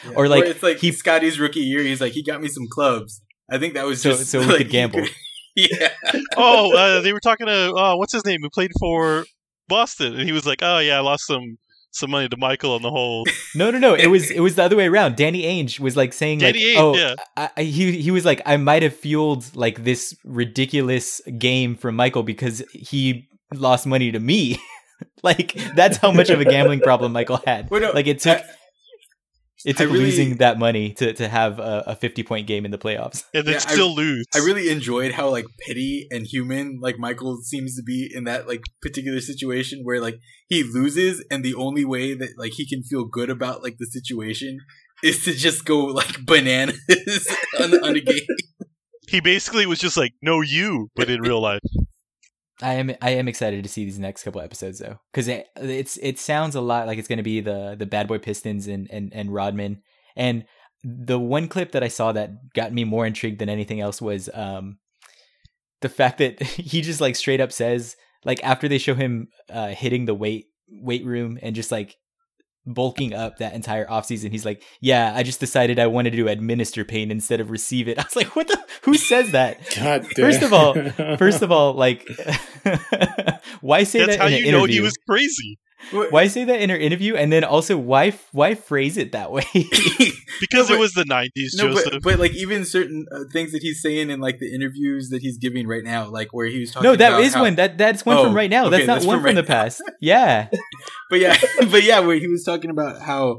[0.06, 0.14] Yeah.
[0.16, 1.82] Or, like, it's like he- Scottie's rookie year.
[1.84, 3.22] He's like, he got me some clubs.
[3.52, 5.06] I think that was So- just so we like, could he gamble.
[5.56, 5.90] yeah,
[6.38, 9.26] oh, uh, they were talking to uh, what's his name who played for
[9.68, 11.58] Boston, and he was like, "Oh yeah, I lost some
[11.94, 13.26] some money to Michael on the whole."
[13.56, 13.94] No, no, no.
[13.94, 15.16] It was it was the other way around.
[15.16, 17.16] Danny Ainge was like saying Danny like, Ainge, "Oh, yeah.
[17.38, 21.96] I, I, he he was like, I might have fueled like this ridiculous game from
[21.96, 24.60] Michael because he lost money to me."
[25.24, 27.70] like that's how much of a gambling problem Michael had.
[27.70, 28.46] Well, no, like it took I-
[29.66, 32.66] it I took really- losing that money to to have a, a fifty point game
[32.66, 33.24] in the playoffs.
[33.34, 34.26] and then Yeah, I- still lose.
[34.36, 38.48] I really enjoyed how like petty and human like Michael seems to be in that
[38.48, 40.16] like particular situation where like
[40.50, 43.88] he loses and the only way that like he can feel good about like the
[43.88, 44.60] situation
[45.04, 46.80] is to just go like bananas
[47.60, 48.20] on, on a game.
[49.08, 51.60] he basically was just like, "No, you," but in real life.
[52.62, 55.98] I am I am excited to see these next couple episodes though, because it, it's
[55.98, 58.88] it sounds a lot like it's going to be the the Bad Boy Pistons and
[58.92, 59.82] and and Rodman.
[60.16, 60.46] And
[60.84, 64.30] the one clip that I saw that got me more intrigued than anything else was
[64.34, 64.78] um
[65.82, 69.70] the fact that he just like straight up says like after they show him uh
[69.70, 71.98] hitting the weight weight room and just like
[72.66, 76.86] bulking up that entire offseason he's like yeah i just decided i wanted to administer
[76.86, 80.26] pain instead of receive it i was like what the who says that God damn.
[80.32, 80.74] First of all-
[81.18, 82.08] First of all, like,
[83.62, 84.76] why say That's that how in an you know interview?
[84.76, 85.60] he was crazy
[85.92, 89.44] Why say that in her interview, and then also why why phrase it that way?
[89.54, 91.92] because No, it was the '90s, No, Joseph.
[91.94, 95.22] but, but like even certain uh, things that he's saying in like the interviews that
[95.22, 96.90] he's giving right now, like where he was talking.
[96.90, 97.56] no, that about is how- one.
[97.56, 98.66] That that's one Oh, from right now.
[98.68, 99.82] okay, that's not that's one from from, the past.
[100.02, 100.50] Yeah,
[101.10, 101.38] But yeah,
[101.72, 103.38] but yeah, where he was talking about how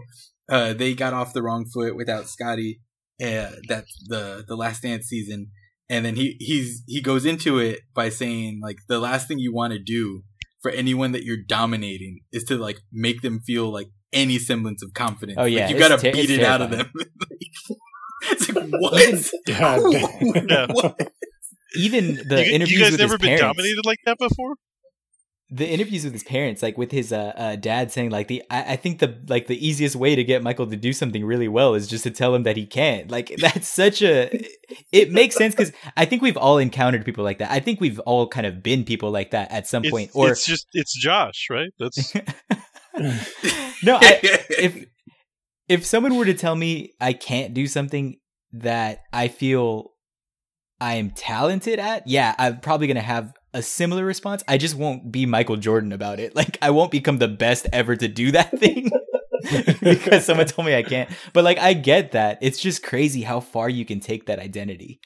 [0.48, 2.80] uh, they got off the wrong foot without Scottie.
[3.22, 5.48] Uh, that the the Last Dance season,
[5.88, 9.54] and then he he's he goes into it by saying like the last thing you
[9.54, 10.22] want to do
[10.64, 14.94] for anyone that you're dominating is to like make them feel like any semblance of
[14.94, 15.36] confidence.
[15.38, 16.90] Oh, Like, yeah, you gotta ter- beat it's it out of them.
[18.22, 19.30] it's like what?
[19.46, 20.46] God damn.
[20.48, 20.66] Yeah.
[20.70, 20.98] What?
[21.76, 23.42] even the you, interviews you guys with never his been parents.
[23.42, 24.54] dominated like that before?
[25.50, 28.72] The interviews with his parents, like with his uh, uh, dad saying, like the I,
[28.72, 31.74] I think the like the easiest way to get Michael to do something really well
[31.74, 33.10] is just to tell him that he can't.
[33.10, 34.30] Like that's such a
[34.90, 37.50] it makes sense because I think we've all encountered people like that.
[37.50, 40.10] I think we've all kind of been people like that at some It's, point.
[40.14, 41.70] Or it's just it's Josh, right?
[41.78, 42.14] That's
[43.82, 44.86] no, I, if
[45.68, 48.18] if someone were to tell me I can't do something
[48.52, 49.92] that I feel
[50.80, 54.42] I am talented at, yeah, I'm probably gonna have a similar response.
[54.46, 56.34] I just won't be Michael Jordan about it.
[56.40, 58.90] Like I won't become the best ever to do that thing
[59.80, 61.08] because someone told me I can't.
[61.32, 62.38] But like I get that.
[62.42, 65.00] It's just crazy how far you can take that identity.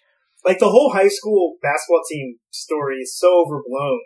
[0.47, 4.01] like the whole high school basketball team story is so overblown.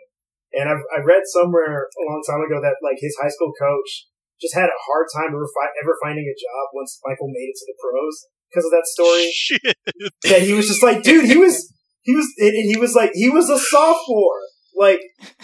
[0.53, 4.05] And I've, I read somewhere a long time ago that like his high school coach
[4.41, 7.57] just had a hard time ever, fi- ever finding a job once Michael made it
[7.57, 8.15] to the pros
[8.51, 9.31] because of that story.
[9.33, 9.75] shit.
[10.29, 11.73] that he was just like, dude, he was,
[12.03, 14.39] he was, and and he was like, he was a sophomore.
[14.75, 14.99] Like,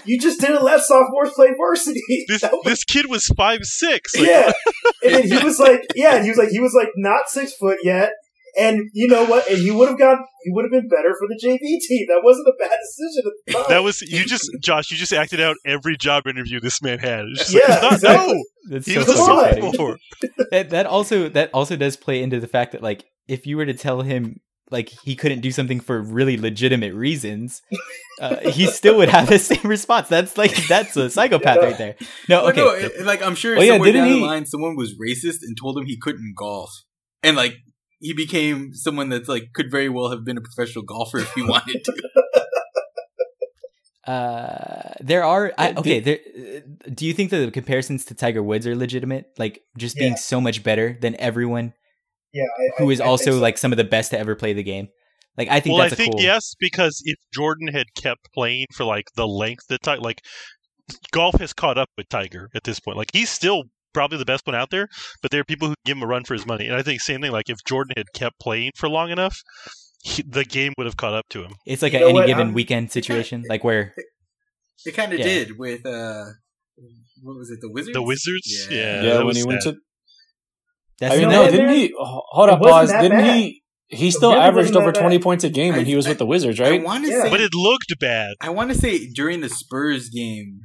[0.06, 2.02] you just didn't let sophomores play varsity.
[2.28, 4.16] This was- this kid was five six.
[4.16, 4.52] Like, yeah.
[5.04, 7.54] And then he was like, yeah, and he was like, he was like not six
[7.54, 8.12] foot yet.
[8.58, 9.48] And you know what?
[9.48, 12.08] And he would have got, he would have been better for the JV team.
[12.10, 13.66] That wasn't a bad decision at the time.
[13.70, 14.90] That was you just Josh.
[14.92, 17.26] You just acted out every job interview this man had.
[17.50, 18.34] Yeah, like, "No, exactly.
[18.34, 19.98] no, That's he so was a sophomore.
[20.52, 23.68] that that also that also does play into the fact that like if you were
[23.68, 24.40] to tell him
[24.72, 27.62] like he couldn't do something for really legitimate reasons,
[28.22, 30.08] uh, he still would have the same response.
[30.08, 31.96] That's like that's a psychopath right there.
[32.28, 32.62] No, okay.
[33.00, 35.40] no, like I'm sure Oh, yeah, somewhere didn't down he- the line, someone was racist
[35.44, 36.72] and told him he couldn't golf,
[37.24, 37.54] and like
[38.00, 41.42] he became someone that's like could very well have been a professional golfer if he
[41.44, 41.94] wanted to.
[44.08, 46.00] Uh, there are I, okay.
[46.00, 46.60] There, uh,
[46.94, 49.28] do you think that the comparisons to Tiger Woods are legitimate?
[49.38, 50.18] Like just being Yeah.
[50.18, 51.74] so much better than everyone
[52.34, 53.40] Yeah, I, who is I, I also think so.
[53.42, 54.88] like some of the best to ever play the game.
[55.38, 56.22] Like I think well, I that's a think cool.
[56.22, 60.22] yes, because if Jordan had kept playing for like the length that Ti- like
[61.12, 62.98] golf has caught up with Tiger at this point.
[62.98, 63.64] Like he's still
[63.94, 64.88] probably the best one out there,
[65.22, 66.68] but there are people who give him a run for his money.
[66.68, 67.32] And I think same thing.
[67.32, 69.38] Like if Jordan had kept playing for long enough,
[70.04, 71.54] he, the game would have caught up to him.
[71.66, 73.94] It's like You a know any what, given I'm- weekend situation, like where
[74.86, 75.26] It kind of Yeah.
[75.26, 76.26] did with uh,
[77.24, 77.60] what was it?
[77.62, 77.94] The Wizards.
[77.94, 78.78] The Wizards, Yeah.
[78.78, 79.76] yeah, Yeah, when was he went to
[81.00, 81.76] that's I mean, You no, didn't man?
[81.76, 81.94] he?
[82.00, 82.92] oh, Hold up, wasn't pause.
[83.04, 83.36] Didn't bad.
[83.38, 83.64] he?
[83.92, 85.24] He still really averaged over twenty bad.
[85.24, 86.68] points a game when I- he was I- with the Wizards, right?
[86.68, 86.84] I right?
[86.84, 87.24] want to Yeah.
[87.24, 88.34] say, but it looked bad.
[88.42, 90.60] I want to say during the Spurs game,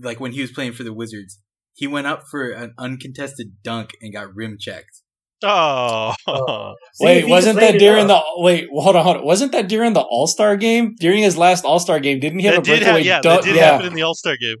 [0.00, 1.40] like when he was playing for the Wizards,
[1.74, 5.02] he went up for an uncontested dunk and got rim checked.
[5.42, 6.14] Oh,
[6.94, 8.68] See, Wait, wasn't that during the wait?
[8.72, 9.24] Hold on, hold on.
[9.24, 10.94] Wasn't that during the All Star game?
[10.98, 13.06] During his last All Star game, didn't he have that a did breakaway happen.
[13.06, 13.42] Yeah, dunk?
[13.42, 14.56] that did yeah, happen in the All Star game.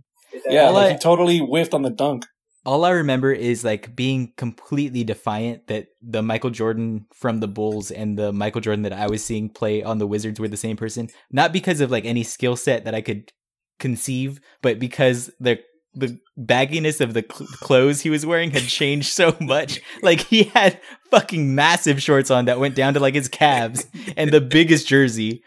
[0.48, 0.66] yeah.
[0.66, 2.26] All Like he totally whiffed on the dunk.
[2.66, 7.90] All I remember is like being completely defiant that the Michael Jordan from the Bulls
[7.90, 10.76] and the Michael Jordan that I was seeing play on the Wizards were the same
[10.76, 11.08] person.
[11.30, 13.32] Not because of like any skill set that I could
[13.78, 15.60] conceive, but because the
[15.94, 19.80] the bagginess of the cl- clothes he was wearing had changed so much.
[20.02, 20.78] Like he had
[21.10, 23.86] fucking massive shorts on that went down to like his calves
[24.16, 25.42] and the biggest jersey.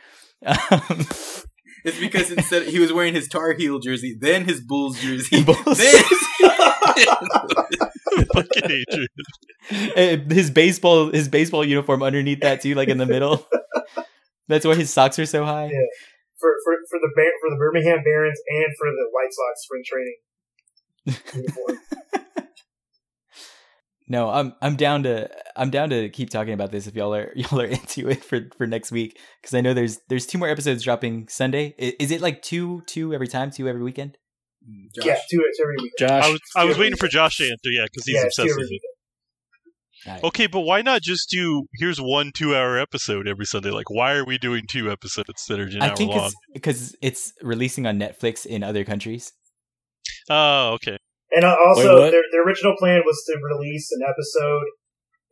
[0.45, 1.05] Um,
[1.85, 5.77] It's because instead he was wearing his Tar Heel jersey, then his Bulls jersey, Bulls.
[5.77, 6.03] then
[8.33, 9.07] Fucking Adrian.
[10.29, 13.47] Uh, his baseball his baseball uniform underneath that too, like in the middle.
[14.47, 15.65] That's why his socks are so high.
[15.65, 15.79] Yeah.
[16.39, 20.17] for for for the for the Birmingham Barons and for the White Sox spring training
[21.35, 21.79] uniform.
[24.11, 27.31] No, I'm I'm down to I'm down to keep talking about this if y'all are
[27.35, 30.49] y'all are into it for for next week because I know there's there's two more
[30.49, 31.75] episodes dropping Sunday.
[31.79, 34.17] I- Is it like two two every time, two every weekend?
[34.95, 35.91] Josh, Yeah, two it's every week.
[35.97, 38.49] Josh, I was I was waiting for Josh to answer, yeah, because he's yeah, obsessed
[38.55, 38.69] with it.
[38.69, 38.81] weekend.
[40.07, 40.23] Alright.
[40.23, 43.69] Okay, but why not just do here's one two hour episode every Sunday?
[43.69, 46.31] Like, why are we doing two episodes that are an I hour think long?
[46.53, 49.33] because it's releasing on Netflix in other countries.
[50.29, 50.97] Oh, okay.
[51.31, 52.11] And uh, Wait, also, what?
[52.11, 54.65] their, their original plan was to release an episode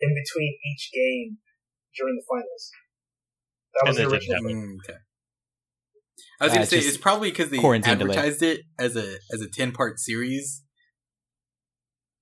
[0.01, 1.37] in between each game
[1.97, 2.71] during the finals.
[3.73, 4.55] That was And the original plan.
[4.55, 4.99] Mm, okay.
[6.39, 8.15] I was Uh, gonna say it's probably because they quarantine delay.
[8.15, 10.63] advertised it as a as a ten part series.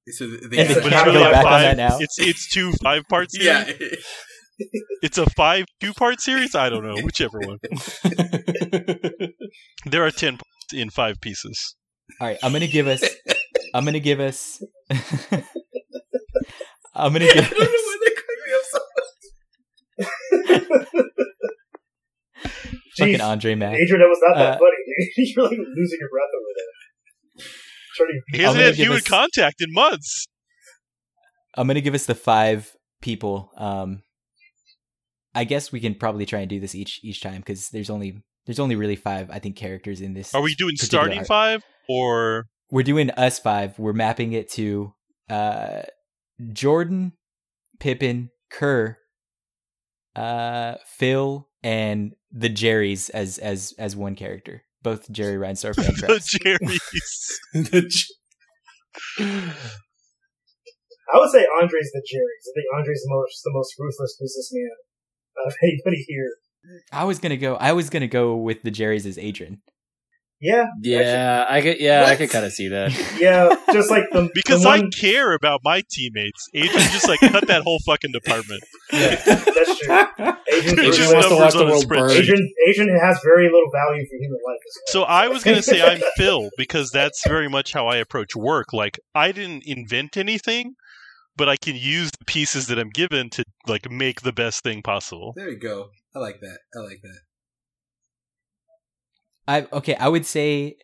[0.07, 1.97] So they And they can't go really back on that now.
[1.99, 3.47] It's it's two five part series.
[3.47, 3.71] yeah.
[5.01, 6.55] It's a five two part series.
[6.55, 7.57] I don't know, whichever one.
[9.85, 11.75] There are ten parts in five pieces.
[12.21, 13.03] All right, I'm gonna give us.
[13.73, 14.63] I'm gonna give us.
[16.95, 17.45] I'm gonna give.
[17.45, 18.79] I don't know why they crack me up so
[22.97, 23.75] fucking Jeez, Andre Mack.
[23.75, 24.77] Adrian, that was not that Uh, funny.
[25.17, 25.27] dude.
[25.35, 27.47] You're like losing your breath over there.
[27.95, 30.25] Trying He hasn't had human us- contact in months.
[31.57, 33.51] I'm gonna give us the five people.
[33.57, 34.01] Um,
[35.33, 38.21] I guess we can probably try and do this each each time because there's only
[38.45, 40.35] there's only really five I think characters in this.
[40.35, 41.27] Are we doing starting arc.
[41.27, 43.77] five or We're doing us five.
[43.79, 44.93] We're mapping it to
[45.29, 45.83] uh,
[46.51, 47.13] Jordan,
[47.79, 48.97] Pippen, Kerr,
[50.15, 54.63] uh, Phil, and the Jerrys as as as one character.
[54.83, 56.31] Both Jerry Reinsdorf and the Travis.
[56.31, 56.79] Jerry's?
[61.13, 62.45] I would say Andre's the Jerry's.
[62.47, 64.69] I think Andre's the most the most ruthless businessman
[65.45, 66.35] of anybody here.
[66.91, 67.55] I was gonna go.
[67.55, 69.61] I was gonna go with the Jerrys as Adrian.
[70.41, 71.79] Yeah, yeah, I could.
[71.79, 72.91] Yeah, I could kind of see that.
[73.19, 76.49] yeah, just like the Because the I care about my teammates.
[76.53, 78.61] Adrian just like cut that whole fucking department.
[78.91, 79.95] yeah, that's true.
[80.51, 82.11] Adrian's It's wants to watch the world burn.
[82.11, 85.03] Adrian Adrian has very little value for human life as So.
[85.03, 88.73] I was gonna say I'm Phil because that's very much how I approach work.
[88.73, 90.73] Like I didn't invent anything,
[91.37, 94.81] but I can use the pieces that I'm given to like make the best thing
[94.81, 95.33] possible.
[95.35, 95.87] There you go.
[96.13, 96.59] I like that.
[96.75, 97.19] I like that.
[99.47, 99.95] I okay.
[99.95, 100.77] I would say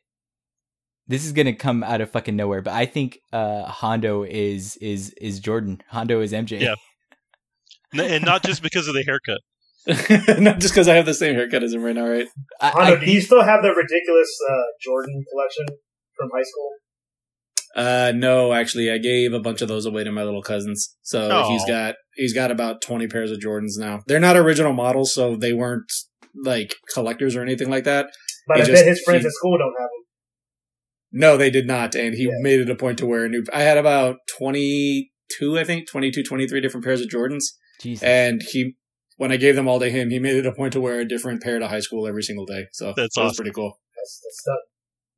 [1.08, 5.14] this is gonna come out of fucking nowhere, but I think uh Hondo is is
[5.22, 5.82] is Jordan.
[5.90, 6.62] Hondo is MJ.
[6.62, 6.76] Yeah.
[7.94, 9.42] And not just because of the haircut.
[10.40, 12.28] Not just because I have the same haircut as him right now, right?
[12.62, 15.66] I, Hondo, I do you still have the ridiculous uh, Jordan collection
[16.16, 16.72] from high school?
[17.76, 20.96] Uh, no, actually, I gave a bunch of those away to my little cousins.
[21.02, 24.02] So he's got he's got about twenty pairs of Jordans now.
[24.08, 25.92] They're not original models, so they weren't
[26.36, 28.12] like collectors or anything like that.
[28.48, 30.04] But He I just- bet his friends he- at school don't have them.
[31.14, 32.32] No, they did not, and he Yeah.
[32.40, 33.44] made it a point to wear a new.
[33.54, 37.44] I had about twenty two, I think, 22, 23 different pairs of Jordans,
[37.82, 38.04] Jesus.
[38.04, 38.76] and he.
[39.18, 41.06] When I gave them all to him, he made it a point to wear a
[41.08, 42.66] different pair to high school every single day.
[42.72, 43.36] So That's that was awesome.
[43.44, 43.78] pretty cool.
[43.96, 44.60] That's, that's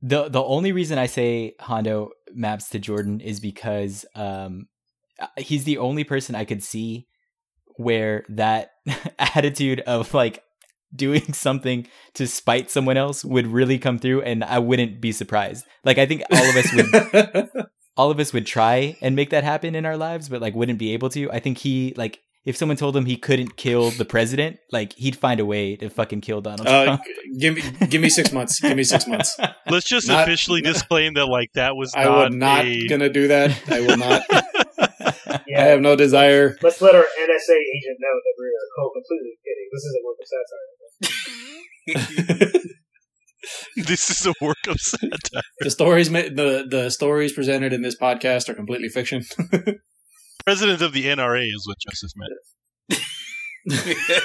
[0.02, 4.68] the the only reason I say Hondo maps to Jordan is because um
[5.20, 7.08] uh, he's the only person I could see
[7.78, 8.72] where that
[9.20, 10.44] attitude of like
[10.96, 15.66] doing something to spite someone else would really come through and I wouldn't be surprised.
[15.84, 17.50] Like I think all of us would
[17.98, 20.80] all of us would try and make that happen in our lives but like wouldn't
[20.80, 21.32] be able to.
[21.32, 25.16] I think he like if someone told him he couldn't kill the president, like he'd
[25.16, 27.04] find a way to fucking kill Donald uh, Trump.
[27.06, 28.60] g- give me give me six months.
[28.60, 29.38] Give me six months.
[29.70, 33.10] Let's just Not- officially disclaim that like that was I not, will not a gonna
[33.10, 33.58] do that.
[33.72, 34.24] I will not.
[35.56, 36.58] I have no desire.
[36.62, 38.52] Let's let our NSA agent know that we're
[38.92, 39.68] completely kidding.
[39.72, 40.68] This isn't work of satire.
[43.76, 45.42] this is a work of satire.
[45.60, 49.24] The stories ma- the the stories presented in this podcast are completely fiction.
[50.46, 52.34] President of the NRA is what Joseph meant.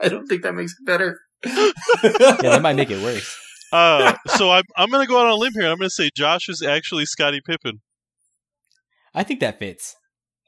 [0.00, 1.20] I don't think that makes it better.
[1.44, 3.36] yeah, that might make it worse.
[3.72, 5.68] Uh, so I'm I'm gonna go out on a limb here.
[5.70, 7.80] I'm gonna say Josh is actually Scottie Pippen.
[9.14, 9.96] I think that fits.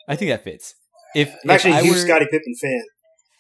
[0.09, 0.75] I think that fits.
[1.15, 2.83] If, I'm if actually a I huge were, Scottie Pippen fan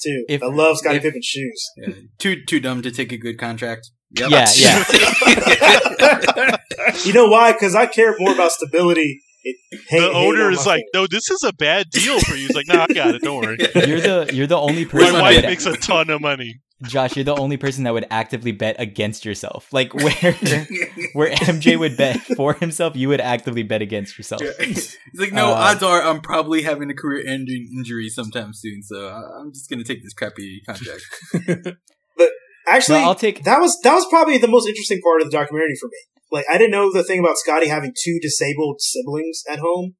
[0.04, 0.24] too.
[0.28, 1.70] If- I love Scottie if- Pippen's shoes.
[1.76, 1.94] Yeah.
[2.18, 3.90] Too too dumb to take a good contract.
[4.16, 4.30] Yep.
[4.30, 6.56] Yeah, yeah.
[7.04, 7.52] You know why?
[7.52, 9.20] Because I care more about stability.
[9.42, 9.56] It,
[9.88, 11.02] hate- the hate owner on is like, fan.
[11.02, 12.46] no, this is a bad deal for you.
[12.46, 13.22] He's like, no, I got it.
[13.22, 13.58] Don't worry.
[13.86, 15.12] you're the you're the only person.
[15.14, 16.54] my wife makes a ton of money.
[16.86, 19.72] Josh, you're the only person that would actively bet against yourself.
[19.72, 20.12] Like where
[21.12, 24.42] where MJ would bet for himself, you would actively bet against yourself.
[24.60, 29.08] He's like, no, Uh, odds are I'm probably having a career-ending injury sometime soon, so
[29.08, 31.02] I- I'm just gonna take this crappy contract.
[32.16, 32.30] But
[32.68, 35.36] actually, No, I'll take- that was that was probably the most interesting part of the
[35.36, 35.98] documentary for me.
[36.32, 39.94] Like, I didn't know the thing about Scottie having two disabled siblings at home.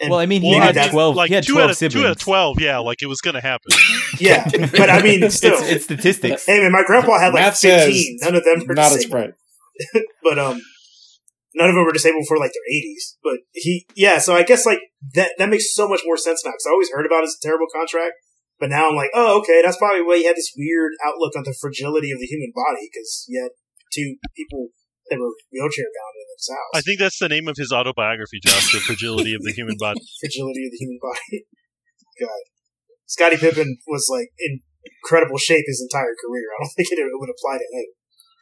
[0.00, 1.92] And Well, I mean, he maybe had 12 like he had two 12 out of
[1.92, 2.60] two out of twelve.
[2.60, 3.72] Yeah, like it was gonna happen.
[4.18, 6.46] Yeah, but I mean, still, it's, it's statistics.
[6.46, 8.18] hey man, my grandpa had like Math fifteen.
[8.22, 9.34] None of them were Not a disabled,
[9.94, 10.04] spread.
[10.24, 10.60] but um,
[11.54, 13.16] none of them were disabled for like their eighties.
[13.22, 14.80] But he, yeah, so I guess like
[15.14, 17.66] that that makes so much more sense now because I always heard about his terrible
[17.72, 18.14] contract,
[18.58, 21.44] but now I'm like, oh, okay, that's probably why he had this weird outlook on
[21.44, 23.50] the fragility of the human body because he had
[23.92, 24.70] two people
[25.10, 26.72] that were wheelchair bound in his house.
[26.74, 28.72] I think that's the name of his autobiography, Josh.
[28.72, 30.00] The fragility of the human body.
[30.20, 31.44] fragility of the human body.
[32.20, 32.42] God,
[33.06, 34.60] Scottie Pippen was like in
[35.02, 36.46] incredible shape his entire career.
[36.58, 37.86] I don't think it, it would apply to him.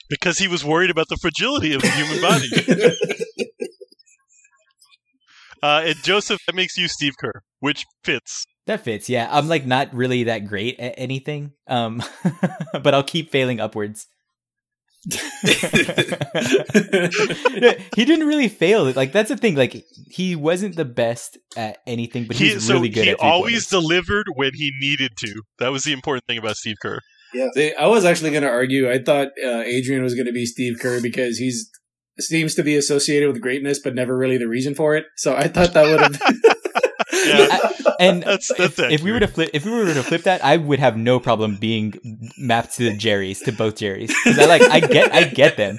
[0.09, 2.49] Because he was worried about the fragility of the human body.
[5.62, 8.44] Uh, and Joseph, that makes you Steve Kerr, which fits.
[8.66, 9.09] That fits.
[9.09, 11.53] Yeah, I'm like not really that great at anything.
[11.66, 12.03] Um,
[12.72, 14.07] but I'll keep failing upwards.
[17.94, 18.90] He didn't really fail.
[18.92, 19.54] Like that's the thing.
[19.54, 23.04] Like he wasn't the best at anything, but He, he's so really good.
[23.04, 24.07] he at always three-pointers.
[24.07, 25.42] delivered when he needed to.
[25.59, 27.00] That was the important thing about Steve Kerr.
[27.54, 28.90] See, I was actually going to argue.
[28.90, 31.68] I thought uh, Adrian was going to be Steve Kerr because he's
[32.18, 35.04] seems to be associated with greatness, but never really the reason for it.
[35.16, 36.20] So I thought that would have.
[37.27, 37.59] Yeah,
[38.01, 40.45] and That's- if, that's if we were to flip, if we were to flip that,
[40.45, 41.95] I would have no problem being
[42.39, 45.79] mapped to the Jerry's, to both Jerry's, because I like, I get, I get them.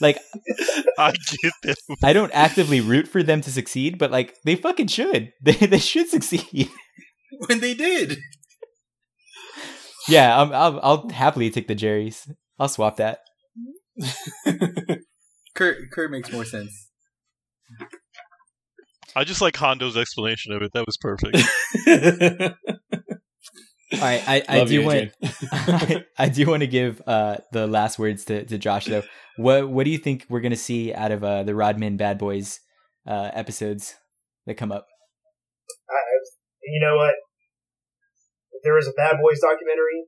[0.00, 0.18] Like,
[0.98, 1.12] I
[1.42, 1.76] get that.
[2.02, 5.32] I don't actively root for them to succeed, but like, they fucking should.
[5.42, 6.68] They they should succeed.
[7.48, 8.18] when they did.
[10.08, 12.26] Yeah, I'm, I'll I'll happily take the Jerry's.
[12.58, 13.20] I'll swap that.
[15.54, 16.88] Kurt Kurt makes more sense.
[19.16, 20.72] I just like Hondo's explanation of it.
[20.72, 21.36] That was perfect.
[23.92, 25.10] All right, I, I do you, want
[25.52, 29.02] I, I do want to give uh, the last words to, to Josh though.
[29.36, 32.60] What what do you think we're gonna see out of uh, the Rodman Bad Boys
[33.04, 33.96] uh, episodes
[34.46, 34.86] that come up?
[35.90, 36.14] I, I,
[36.62, 37.14] you know what?
[38.62, 40.06] There was a Bad Boys documentary,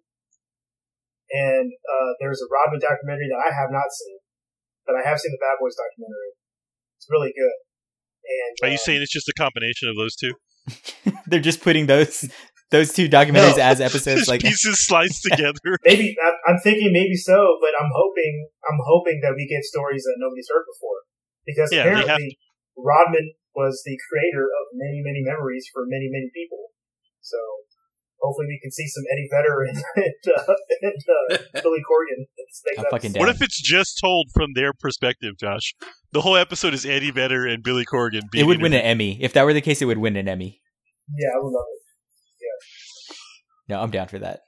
[1.32, 4.18] and uh, there's a Rodman documentary that I have not seen,
[4.86, 6.38] but I have seen the Bad Boys documentary.
[6.98, 7.56] It's really good.
[8.24, 10.32] And Are you uh, saying it's just a combination of those two?
[11.26, 12.28] They're just putting those
[12.70, 13.64] those two documentaries No.
[13.68, 14.28] as episodes.
[14.28, 15.76] Like pieces sliced together.
[15.84, 20.02] maybe I'm, I'm thinking maybe so, but I'm hoping I'm hoping that we get stories
[20.04, 20.98] that nobody's heard before
[21.46, 22.38] because Yeah, apparently
[22.78, 26.72] Rodman was the creator of many many memories for many many people.
[27.20, 27.36] So
[28.22, 32.24] hopefully we can see some Eddie Vedder and, and, uh, and uh, Billy Corgan.
[32.78, 33.12] I'm fucking episode.
[33.14, 33.20] down.
[33.20, 35.74] What if it's just told from their perspective, Josh?
[36.12, 38.22] The whole episode is Eddie Vedder and Billy Corgan.
[38.34, 39.22] it would win an Emmy.
[39.22, 40.60] If that were the case, it would win an Emmy.
[41.16, 41.82] Yeah, I would love it.
[43.68, 43.76] Yeah.
[43.76, 44.40] No, I'm down for that.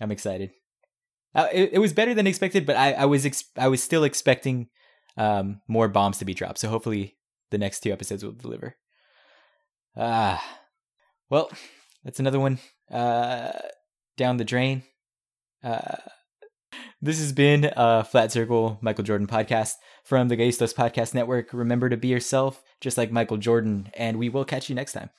[0.00, 0.50] I'm excited.
[1.34, 4.04] Uh, it, it was better than expected, but I, I was ex- I was still
[4.04, 4.68] expecting
[5.16, 6.58] um, more bombs to be dropped.
[6.58, 7.16] So hopefully
[7.50, 8.76] the next two episodes will deliver.
[9.96, 10.42] Ah,
[11.30, 11.50] well,
[12.04, 12.58] that's another one
[12.90, 13.52] uh,
[14.16, 14.82] down the drain.
[15.62, 15.96] Uh,
[17.00, 19.72] this has been a Flat Circle Michael Jordan podcast
[20.04, 21.52] from the Gaistos Podcast Network.
[21.52, 25.10] Remember to be yourself, just like Michael Jordan, and we will catch you next time.